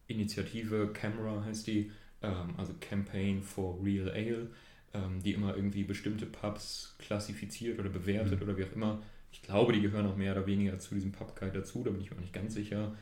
[0.09, 4.51] Initiative, Camera heißt die, ähm, also Campaign for Real Ale,
[4.95, 8.43] ähm, die immer irgendwie bestimmte Pubs klassifiziert oder bewertet mhm.
[8.43, 9.03] oder wie auch immer.
[9.33, 12.11] Ich glaube, die gehören auch mehr oder weniger zu diesem Pub-Guide dazu, da bin ich
[12.11, 12.95] mir auch nicht ganz sicher.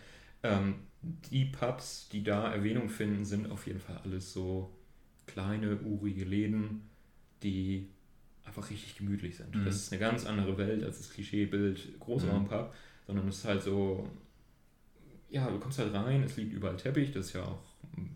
[0.43, 4.73] Ähm, die Pubs, die da Erwähnung finden, sind auf jeden Fall alles so
[5.27, 6.89] kleine, urige Läden,
[7.43, 7.91] die
[8.45, 9.55] einfach richtig gemütlich sind.
[9.55, 9.65] Mhm.
[9.65, 13.07] Das ist eine ganz andere Welt als das Klischeebild Großraumpub, mhm.
[13.07, 14.09] sondern es ist halt so,
[15.31, 17.63] ja, du kommst halt rein, es liegt überall Teppich, das ist ja auch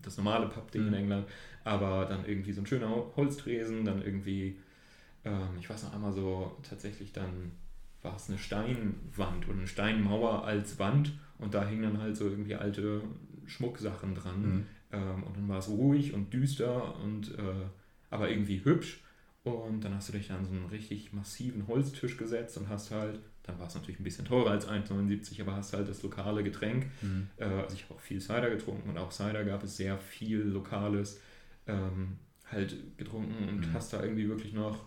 [0.02, 0.88] das normale Pub-Ding mhm.
[0.88, 1.26] in England,
[1.64, 4.56] aber dann irgendwie so ein schöner Holztresen, dann irgendwie,
[5.24, 7.52] ähm, ich weiß noch einmal so, tatsächlich dann
[8.02, 12.28] war es eine Steinwand oder eine Steinmauer als Wand und da hingen dann halt so
[12.28, 13.02] irgendwie alte
[13.46, 14.42] Schmucksachen dran.
[14.42, 14.66] Mhm.
[14.92, 17.66] Ähm, und dann war es ruhig und düster und äh,
[18.10, 19.02] aber irgendwie hübsch.
[19.46, 23.20] Und dann hast du dich an so einen richtig massiven Holztisch gesetzt und hast halt,
[23.44, 26.86] dann war es natürlich ein bisschen teurer als 1,79, aber hast halt das lokale Getränk.
[27.00, 27.28] Mhm.
[27.36, 30.40] Äh, also ich habe auch viel Cider getrunken und auch Cider gab es sehr viel
[30.40, 31.20] Lokales
[31.68, 32.16] ähm,
[32.50, 33.72] halt getrunken und mhm.
[33.72, 34.84] hast da irgendwie wirklich noch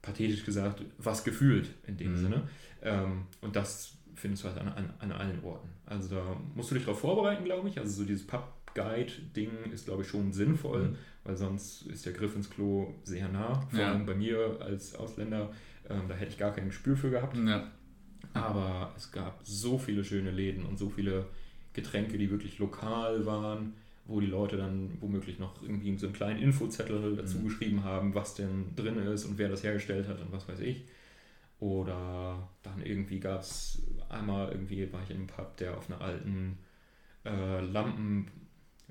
[0.00, 2.16] pathetisch gesagt, was gefühlt in dem mhm.
[2.16, 2.48] Sinne.
[2.82, 5.68] Ähm, und das findest du halt an, an, an, allen Orten.
[5.84, 7.76] Also da musst du dich darauf vorbereiten, glaube ich.
[7.80, 10.96] Also so dieses Pub-Guide-Ding ist, glaube ich, schon sinnvoll, mhm.
[11.24, 13.60] Weil sonst ist der Griff ins Klo sehr nah.
[13.70, 14.04] Vor allem ja.
[14.04, 15.50] bei mir als Ausländer,
[15.88, 17.36] ähm, da hätte ich gar kein Gespür für gehabt.
[17.36, 17.70] Ja.
[18.34, 21.26] Aber es gab so viele schöne Läden und so viele
[21.72, 23.74] Getränke, die wirklich lokal waren
[24.06, 27.44] wo die Leute dann womöglich noch irgendwie so einen kleinen Infozettel dazu mhm.
[27.44, 30.84] geschrieben haben, was denn drin ist und wer das hergestellt hat und was weiß ich.
[31.60, 36.00] Oder dann irgendwie gab es einmal irgendwie, war ich in einem Pub, der auf einer
[36.02, 36.58] alten
[37.24, 38.30] äh, Lampen,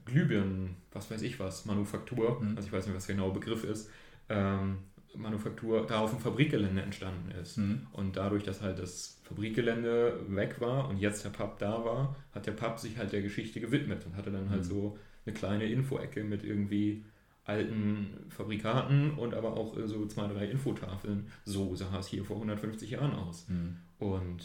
[0.06, 2.56] Glühbirnen, was weiß ich was, Manufaktur, mhm.
[2.56, 3.90] also ich weiß nicht, was der genaue Begriff ist,
[4.30, 4.80] ähm,
[5.16, 7.58] Manufaktur da auf dem Fabrikgelände entstanden ist.
[7.58, 7.88] Mhm.
[7.92, 12.48] Und dadurch, dass halt das Fabrikgelände weg war und jetzt der Pub da war, hat
[12.48, 14.68] der Pub sich halt der Geschichte gewidmet und hatte dann halt mhm.
[14.68, 17.04] so eine kleine Infoecke mit irgendwie
[17.46, 21.28] alten Fabrikaten und aber auch äh, so zwei, drei Infotafeln.
[21.46, 23.48] So sah es hier vor 150 Jahren aus.
[23.50, 23.78] Mhm.
[24.00, 24.44] Und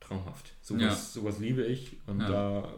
[0.00, 0.54] traumhaft.
[0.62, 0.94] Sowas, ja.
[0.94, 1.98] sowas liebe ich.
[2.06, 2.28] Und ja.
[2.28, 2.74] da,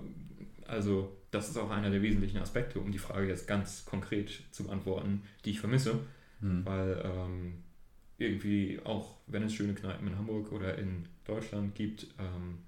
[0.68, 4.64] also, das ist auch einer der wesentlichen Aspekte, um die Frage jetzt ganz konkret zu
[4.64, 6.00] beantworten, die ich vermisse.
[6.40, 6.64] Mhm.
[6.64, 7.54] Weil ähm,
[8.18, 12.58] irgendwie, auch wenn es schöne Kneipen in Hamburg oder in Deutschland gibt, ähm,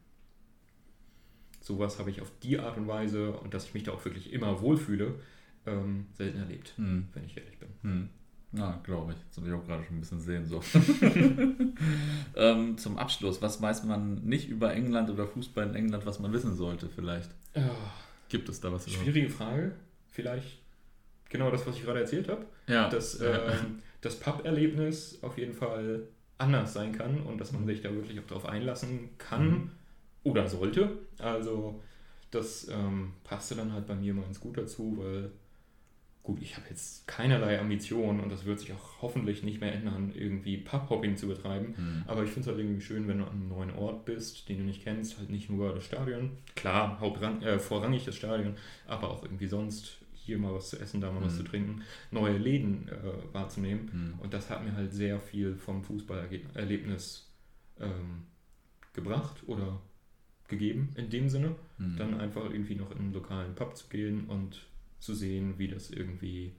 [1.61, 4.33] sowas habe ich auf die Art und Weise und dass ich mich da auch wirklich
[4.33, 5.21] immer wohlfühle,
[5.67, 7.09] ähm, selten erlebt, mhm.
[7.13, 7.69] wenn ich ehrlich bin.
[7.83, 8.09] Mhm.
[8.53, 9.19] Na, glaube ich.
[9.29, 10.45] Das habe ich auch gerade schon ein bisschen sehen.
[10.45, 10.61] So.
[12.37, 16.33] ähm, zum Abschluss, was weiß man nicht über England oder Fußball in England, was man
[16.33, 17.31] wissen sollte vielleicht?
[17.55, 17.61] Oh.
[18.29, 18.91] Gibt es da was?
[18.91, 19.51] Schwierige überhaupt?
[19.51, 19.73] Frage.
[20.09, 20.59] Vielleicht
[21.29, 22.45] genau das, was ich gerade erzählt habe.
[22.67, 22.89] Ja.
[22.89, 23.53] Dass äh,
[24.01, 28.27] das Pub-Erlebnis auf jeden Fall anders sein kann und dass man sich da wirklich auch
[28.27, 29.71] darauf einlassen kann mhm.
[30.25, 30.99] oder sollte.
[31.19, 31.81] Also
[32.31, 35.31] das ähm, passte dann halt bei mir mal ganz gut dazu, weil
[36.23, 40.12] gut, ich habe jetzt keinerlei Ambitionen und das wird sich auch hoffentlich nicht mehr ändern,
[40.14, 41.75] irgendwie Pub-Hopping zu betreiben.
[41.77, 42.05] Mhm.
[42.07, 44.59] Aber ich finde es halt irgendwie schön, wenn du an einem neuen Ort bist, den
[44.59, 48.55] du nicht kennst, halt nicht nur das Stadion, klar, hauptrang, äh, vorrangig das Stadion,
[48.87, 51.25] aber auch irgendwie sonst hier mal was zu essen, da mal mhm.
[51.25, 53.91] was zu trinken, neue Läden äh, wahrzunehmen.
[53.93, 54.21] Mhm.
[54.21, 57.29] Und das hat mir halt sehr viel vom Fußballerlebnis
[57.81, 58.25] ähm,
[58.93, 59.81] gebracht oder
[60.49, 61.55] gegeben in dem Sinne.
[61.79, 61.97] Mhm.
[61.97, 64.66] Dann einfach irgendwie noch in einen lokalen Pub zu gehen und
[65.01, 66.53] zu sehen, wie das irgendwie.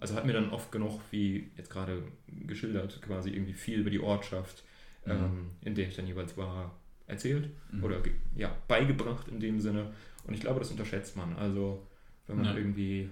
[0.00, 4.00] Also hat mir dann oft genug, wie jetzt gerade geschildert, quasi irgendwie viel über die
[4.00, 4.64] Ortschaft,
[5.06, 5.12] mhm.
[5.12, 6.76] ähm, in der ich dann jeweils war,
[7.06, 7.84] erzählt mhm.
[7.84, 8.02] oder
[8.34, 9.92] ja, beigebracht in dem Sinne.
[10.24, 11.36] Und ich glaube, das unterschätzt man.
[11.36, 11.86] Also
[12.26, 12.56] wenn man ja.
[12.56, 13.10] irgendwie,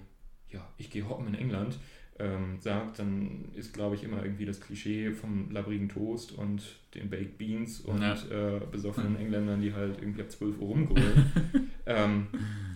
[0.49, 1.77] ja, ich gehe hoppen in England,
[2.21, 6.61] ähm, sagt, dann ist, glaube ich, immer irgendwie das Klischee vom labrigen Toast und
[6.93, 8.13] den Baked Beans und ja.
[8.29, 11.31] äh, besoffenen Engländern, die halt irgendwie ab 12 Uhr rumgrölen.
[11.85, 12.27] ähm,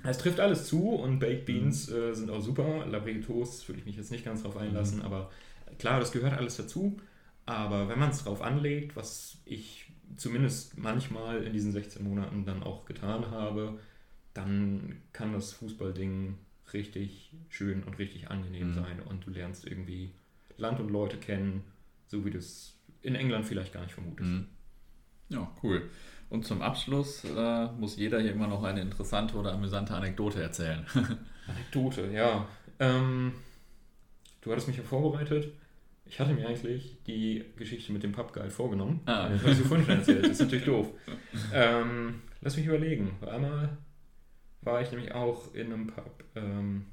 [0.03, 1.97] es trifft alles zu und Baked Beans mhm.
[1.97, 2.85] äh, sind auch super.
[2.87, 5.05] Labrige Toast würde ich mich jetzt nicht ganz drauf einlassen, mhm.
[5.05, 5.29] aber
[5.77, 6.97] klar, das gehört alles dazu.
[7.45, 12.63] Aber wenn man es drauf anlegt, was ich zumindest manchmal in diesen 16 Monaten dann
[12.63, 13.77] auch getan habe,
[14.33, 16.35] dann kann das Fußballding
[16.73, 18.73] richtig schön und richtig angenehm mhm.
[18.73, 20.11] sein und du lernst irgendwie
[20.57, 21.63] Land und Leute kennen,
[22.07, 24.29] so wie du es in England vielleicht gar nicht vermutest.
[24.29, 24.47] Mhm.
[25.29, 25.89] Ja, cool.
[26.29, 30.85] Und zum Abschluss äh, muss jeder hier immer noch eine interessante oder amüsante Anekdote erzählen.
[31.47, 32.47] Anekdote, ja.
[32.79, 33.33] Ähm,
[34.41, 35.53] du hattest mich ja vorbereitet.
[36.05, 39.01] Ich hatte mir eigentlich die Geschichte mit dem Pubguide vorgenommen.
[39.05, 39.29] Ah.
[39.29, 40.23] Das hast du vorhin schon erzählt.
[40.23, 40.91] Das ist natürlich doof.
[41.53, 43.11] Ähm, lass mich überlegen.
[43.21, 43.77] Einmal
[44.65, 46.23] war ich nämlich auch in einem Pub.
[46.35, 46.85] Ähm,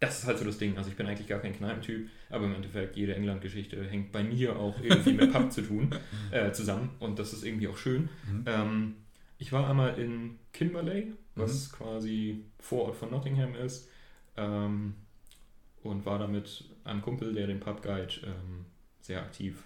[0.00, 0.76] das ist halt so das Ding.
[0.76, 4.56] Also ich bin eigentlich gar kein Kneipentyp, aber im Endeffekt jede England-Geschichte hängt bei mir
[4.56, 5.94] auch irgendwie mit Pub zu tun,
[6.30, 8.10] äh, zusammen und das ist irgendwie auch schön.
[8.30, 8.44] Mhm.
[8.46, 8.94] Ähm,
[9.38, 11.76] Ich war einmal in Kimberley, was mhm.
[11.76, 13.88] quasi Vorort von Nottingham ist.
[14.36, 14.94] Ähm,
[15.82, 18.66] und war da mit einem Kumpel, der den Pub Guide ähm,
[19.00, 19.62] sehr aktiv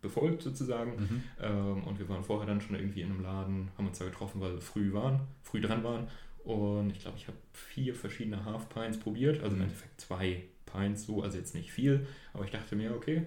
[0.00, 0.92] befolgt sozusagen.
[0.92, 1.22] Mhm.
[1.40, 4.40] Ähm, und wir waren vorher dann schon irgendwie in einem Laden, haben uns da getroffen,
[4.40, 6.08] weil wir früh waren, früh dran waren.
[6.48, 9.56] Und ich glaube, ich habe vier verschiedene Half Pints probiert, also mhm.
[9.56, 12.06] im Endeffekt zwei Pints so, also jetzt nicht viel.
[12.32, 13.26] Aber ich dachte mir, okay,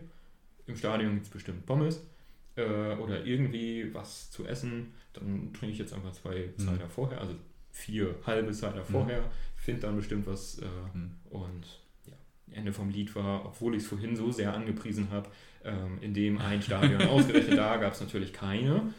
[0.65, 2.03] im Stadion gibt es bestimmt Pommes
[2.55, 2.63] äh,
[2.95, 4.93] oder irgendwie was zu essen.
[5.13, 6.61] Dann trinke ich jetzt einfach zwei mhm.
[6.61, 7.35] Cider vorher, also
[7.69, 8.91] vier halbe Cider mhm.
[8.91, 9.23] vorher,
[9.55, 10.65] finde dann bestimmt was äh,
[10.95, 11.11] mhm.
[11.29, 11.67] und
[12.49, 15.29] Ende vom Lied war, obwohl ich es vorhin so sehr angepriesen habe,
[15.63, 18.91] ähm, in dem ein Stadion ausgerechnet da gab es natürlich keine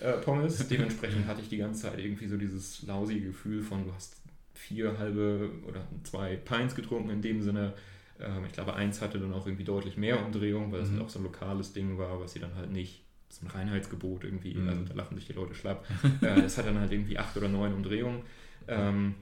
[0.00, 0.68] äh, Pommes.
[0.70, 4.16] Dementsprechend hatte ich die ganze Zeit irgendwie so dieses lausige Gefühl von, du hast
[4.54, 7.74] vier halbe oder zwei Pints getrunken in dem Sinne.
[8.20, 10.96] Ähm, ich glaube, eins hatte dann auch irgendwie deutlich mehr Umdrehung, weil es mhm.
[10.96, 14.24] halt auch so ein lokales Ding war, was sie dann halt nicht so ein Reinheitsgebot
[14.24, 14.68] irgendwie, mhm.
[14.68, 15.86] also da lachen sich die Leute schlapp.
[16.22, 18.22] äh, es hat dann halt irgendwie acht oder neun Umdrehungen.
[18.66, 19.14] Ähm,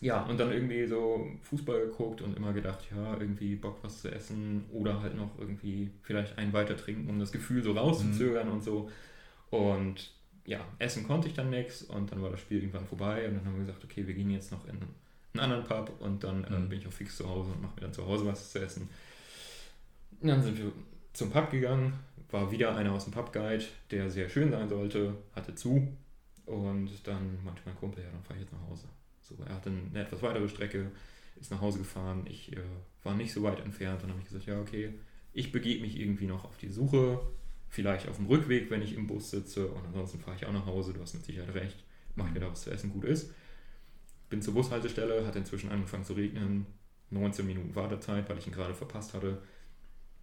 [0.00, 4.12] ja, und dann irgendwie so Fußball geguckt und immer gedacht, ja, irgendwie Bock was zu
[4.12, 8.54] essen oder halt noch irgendwie vielleicht einen weiter trinken, um das Gefühl so rauszuzögern mhm.
[8.54, 8.90] und so.
[9.50, 10.12] Und
[10.44, 13.44] ja, essen konnte ich dann nichts und dann war das Spiel irgendwann vorbei und dann
[13.44, 16.50] haben wir gesagt, okay, wir gehen jetzt noch in einen anderen Pub und dann äh,
[16.50, 16.68] mhm.
[16.68, 18.88] bin ich auch fix zu Hause und mache mir dann zu Hause was zu essen.
[20.20, 20.72] Und dann sind wir
[21.12, 21.92] zum Pub gegangen,
[22.30, 25.88] war wieder einer aus dem Pub-Guide, der sehr schön sein sollte, hatte zu
[26.48, 28.88] und dann meinte mein Kumpel, ja, dann fahre ich jetzt nach Hause.
[29.20, 30.90] So, er hatte eine etwas weitere Strecke,
[31.38, 32.24] ist nach Hause gefahren.
[32.26, 32.60] Ich äh,
[33.02, 34.02] war nicht so weit entfernt.
[34.02, 34.94] Dann habe ich gesagt, ja, okay,
[35.34, 37.20] ich begebe mich irgendwie noch auf die Suche.
[37.68, 39.68] Vielleicht auf dem Rückweg, wenn ich im Bus sitze.
[39.68, 40.92] Und ansonsten fahre ich auch nach Hause.
[40.92, 41.84] Du hast mit Sicherheit recht.
[42.14, 43.32] Mach mir da was zu essen gut ist.
[44.30, 46.66] Bin zur Bushaltestelle, hat inzwischen angefangen zu regnen.
[47.10, 49.42] 19 Minuten Wartezeit, weil ich ihn gerade verpasst hatte.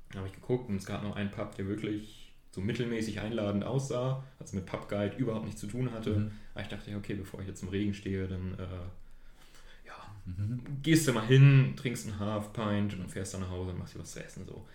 [0.10, 3.66] Dann habe ich geguckt und es gab noch einen Pub, der wirklich so mittelmäßig einladend
[3.66, 6.12] aussah, also mit Pubguide überhaupt nichts zu tun hatte.
[6.12, 6.32] Mhm.
[6.54, 9.94] Aber ich dachte, okay, bevor ich jetzt im Regen stehe, dann äh, ja,
[10.26, 10.62] mhm.
[10.82, 13.80] gehst du mal hin, trinkst einen Half Pint und dann fährst du nach Hause und
[13.80, 14.46] machst dir was zu essen.
[14.46, 14.66] So.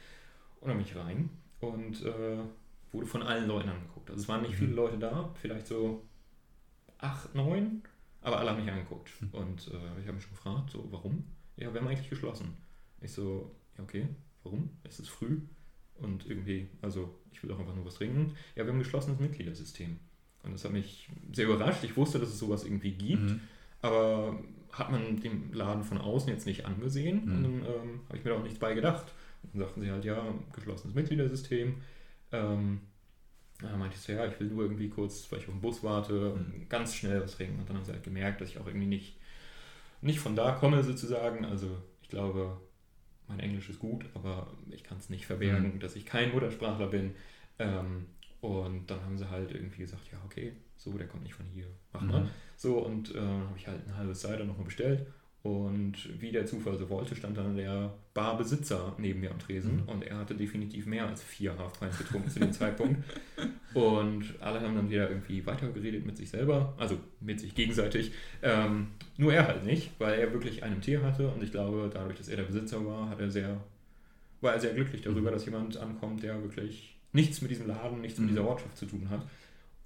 [0.60, 2.38] Und dann bin ich rein und äh,
[2.92, 4.10] wurde von allen Leuten angeguckt.
[4.10, 4.76] Also es waren nicht viele mhm.
[4.76, 6.04] Leute da, vielleicht so
[6.98, 7.82] acht, neun,
[8.20, 9.10] aber alle haben mich angeguckt.
[9.20, 9.28] Mhm.
[9.32, 11.24] Und äh, ich habe mich schon gefragt, so, warum?
[11.56, 12.56] Ja, wir haben eigentlich geschlossen.
[13.00, 14.08] Ich so, ja, okay,
[14.42, 14.70] warum?
[14.84, 15.40] Es ist früh.
[15.94, 18.34] Und irgendwie, also ich will auch einfach nur was trinken.
[18.56, 19.98] Ja, wir haben ein geschlossenes Mitgliedersystem.
[20.42, 21.84] Und das hat mich sehr überrascht.
[21.84, 23.40] Ich wusste, dass es sowas irgendwie gibt, mhm.
[23.82, 24.38] aber
[24.72, 27.26] hat man den Laden von außen jetzt nicht angesehen.
[27.26, 27.32] Mhm.
[27.32, 29.12] Und dann ähm, habe ich mir da auch nichts bei gedacht.
[29.42, 30.22] Und dann sagten sie halt, ja,
[30.54, 31.76] geschlossenes Mitgliedersystem.
[32.32, 32.80] Ähm,
[33.60, 35.82] dann meinte ich so, ja, ich will nur irgendwie kurz, weil ich auf den Bus
[35.82, 36.68] warte, mhm.
[36.68, 37.58] ganz schnell was trinken.
[37.58, 39.16] Und dann haben sie halt gemerkt, dass ich auch irgendwie nicht,
[40.00, 41.44] nicht von da komme sozusagen.
[41.44, 42.56] Also ich glaube,
[43.28, 45.80] mein Englisch ist gut, aber ich kann es nicht verbergen, mhm.
[45.80, 47.14] dass ich kein Muttersprachler bin.
[47.58, 48.06] Ähm,
[48.40, 51.66] und dann haben sie halt irgendwie gesagt, ja, okay, so, der kommt nicht von hier,
[51.92, 52.22] mach mal.
[52.22, 52.28] Mhm.
[52.56, 55.06] So, und äh, habe ich halt ein halbes Cider nochmal bestellt.
[55.42, 59.88] Und wie der Zufall so wollte, stand dann der Barbesitzer neben mir am Tresen mhm.
[59.88, 63.02] und er hatte definitiv mehr als vier Halfpints getrunken zu dem Zeitpunkt.
[63.72, 68.10] Und alle haben dann wieder irgendwie weitergeredet mit sich selber, also mit sich gegenseitig.
[68.42, 72.18] Ähm, nur er halt nicht, weil er wirklich einen Tier hatte und ich glaube, dadurch,
[72.18, 73.60] dass er der Besitzer war, hat er sehr,
[74.40, 75.34] war er sehr glücklich darüber, mhm.
[75.34, 78.26] dass jemand ankommt, der wirklich nichts mit diesem Laden, nichts mhm.
[78.26, 79.24] mit dieser Ortschaft zu tun hat.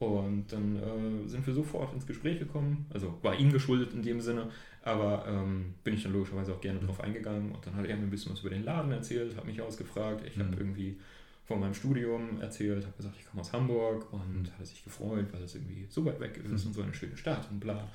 [0.04, 2.86] Und dann äh, sind wir sofort ins Gespräch gekommen.
[2.92, 4.50] Also war ihm geschuldet in dem Sinne,
[4.82, 7.52] aber ähm, bin ich dann logischerweise auch gerne drauf eingegangen.
[7.52, 10.22] Und dann hat er mir ein bisschen was über den Laden erzählt, hat mich ausgefragt.
[10.26, 10.44] Ich mhm.
[10.44, 10.98] habe irgendwie
[11.46, 14.58] von meinem Studium erzählt, habe gesagt, ich komme aus Hamburg und mhm.
[14.58, 16.68] hat sich gefreut, weil es irgendwie so weit weg ist mhm.
[16.68, 17.88] und so eine schöne Stadt und bla.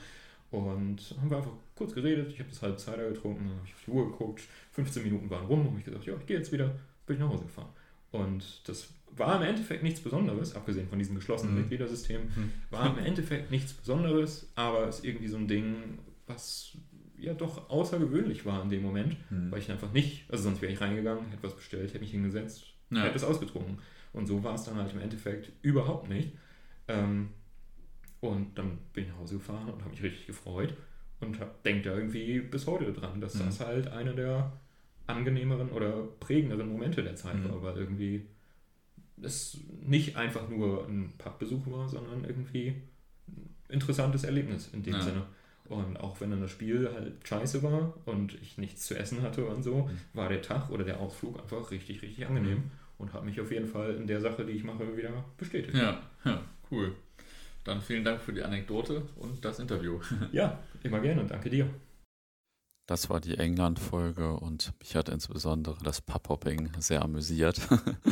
[0.52, 2.32] Und haben wir einfach kurz geredet.
[2.32, 4.44] Ich habe das halbe Cider getrunken, dann habe ich auf die Uhr geguckt.
[4.72, 7.30] 15 Minuten waren rum und ich gesagt, ja, ich gehe jetzt wieder, bin ich nach
[7.30, 7.70] Hause gefahren.
[8.12, 11.62] Und das war im Endeffekt nichts Besonderes, abgesehen von diesem geschlossenen mhm.
[11.62, 12.52] Mitgliedersystem, mhm.
[12.70, 16.78] war im Endeffekt nichts Besonderes, aber es ist irgendwie so ein Ding, was
[17.18, 19.52] ja doch außergewöhnlich war in dem Moment, mhm.
[19.52, 22.66] weil ich einfach nicht, also sonst wäre ich reingegangen, hätte was bestellt, hätte mich hingesetzt,
[22.92, 23.04] ja.
[23.04, 23.80] hätte es ausgetrunken.
[24.14, 26.32] Und so war es dann halt im Endeffekt überhaupt nicht.
[26.88, 27.30] Ähm,
[28.22, 30.74] und dann bin ich nach Hause gefahren und habe mich richtig gefreut
[31.20, 33.46] und denke da irgendwie bis heute dran, dass mhm.
[33.46, 34.52] das halt einer der
[35.08, 37.50] angenehmeren oder prägenderen Momente der Zeit mhm.
[37.50, 38.26] war, weil irgendwie
[39.22, 42.76] es nicht einfach nur ein Pubbesuch war, sondern irgendwie
[43.28, 45.02] ein interessantes Erlebnis in dem ja.
[45.02, 45.24] Sinne.
[45.66, 49.46] Und auch wenn dann das Spiel halt scheiße war und ich nichts zu essen hatte
[49.46, 50.00] und so, mhm.
[50.14, 52.72] war der Tag oder der Ausflug einfach richtig, richtig angenehm mhm.
[52.98, 55.78] und hat mich auf jeden Fall in der Sache, die ich mache, wieder bestätigt.
[55.78, 56.42] Ja, ja
[56.72, 56.96] cool.
[57.64, 60.00] Dann vielen Dank für die Anekdote und das Interview.
[60.32, 61.26] ja, immer gerne.
[61.26, 61.70] Danke dir.
[62.90, 67.62] Das war die England-Folge und mich hat insbesondere das Pub-Hopping sehr amüsiert.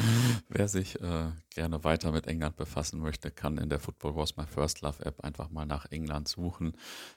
[0.49, 4.45] Wer sich äh, gerne weiter mit England befassen möchte, kann in der Football Was My
[4.45, 6.73] First Love App einfach mal nach England suchen.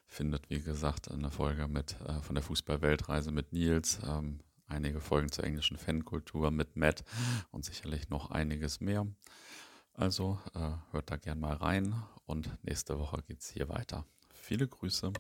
[0.07, 5.31] Findet, wie gesagt, eine Folge mit äh, von der Fußball-Weltreise mit Nils, ähm, einige Folgen
[5.31, 7.05] zur englischen Fankultur mit Matt
[7.51, 9.07] und sicherlich noch einiges mehr.
[9.93, 11.95] Also äh, hört da gern mal rein
[12.25, 14.07] und nächste Woche geht es hier weiter.
[14.33, 15.13] Viele Grüße.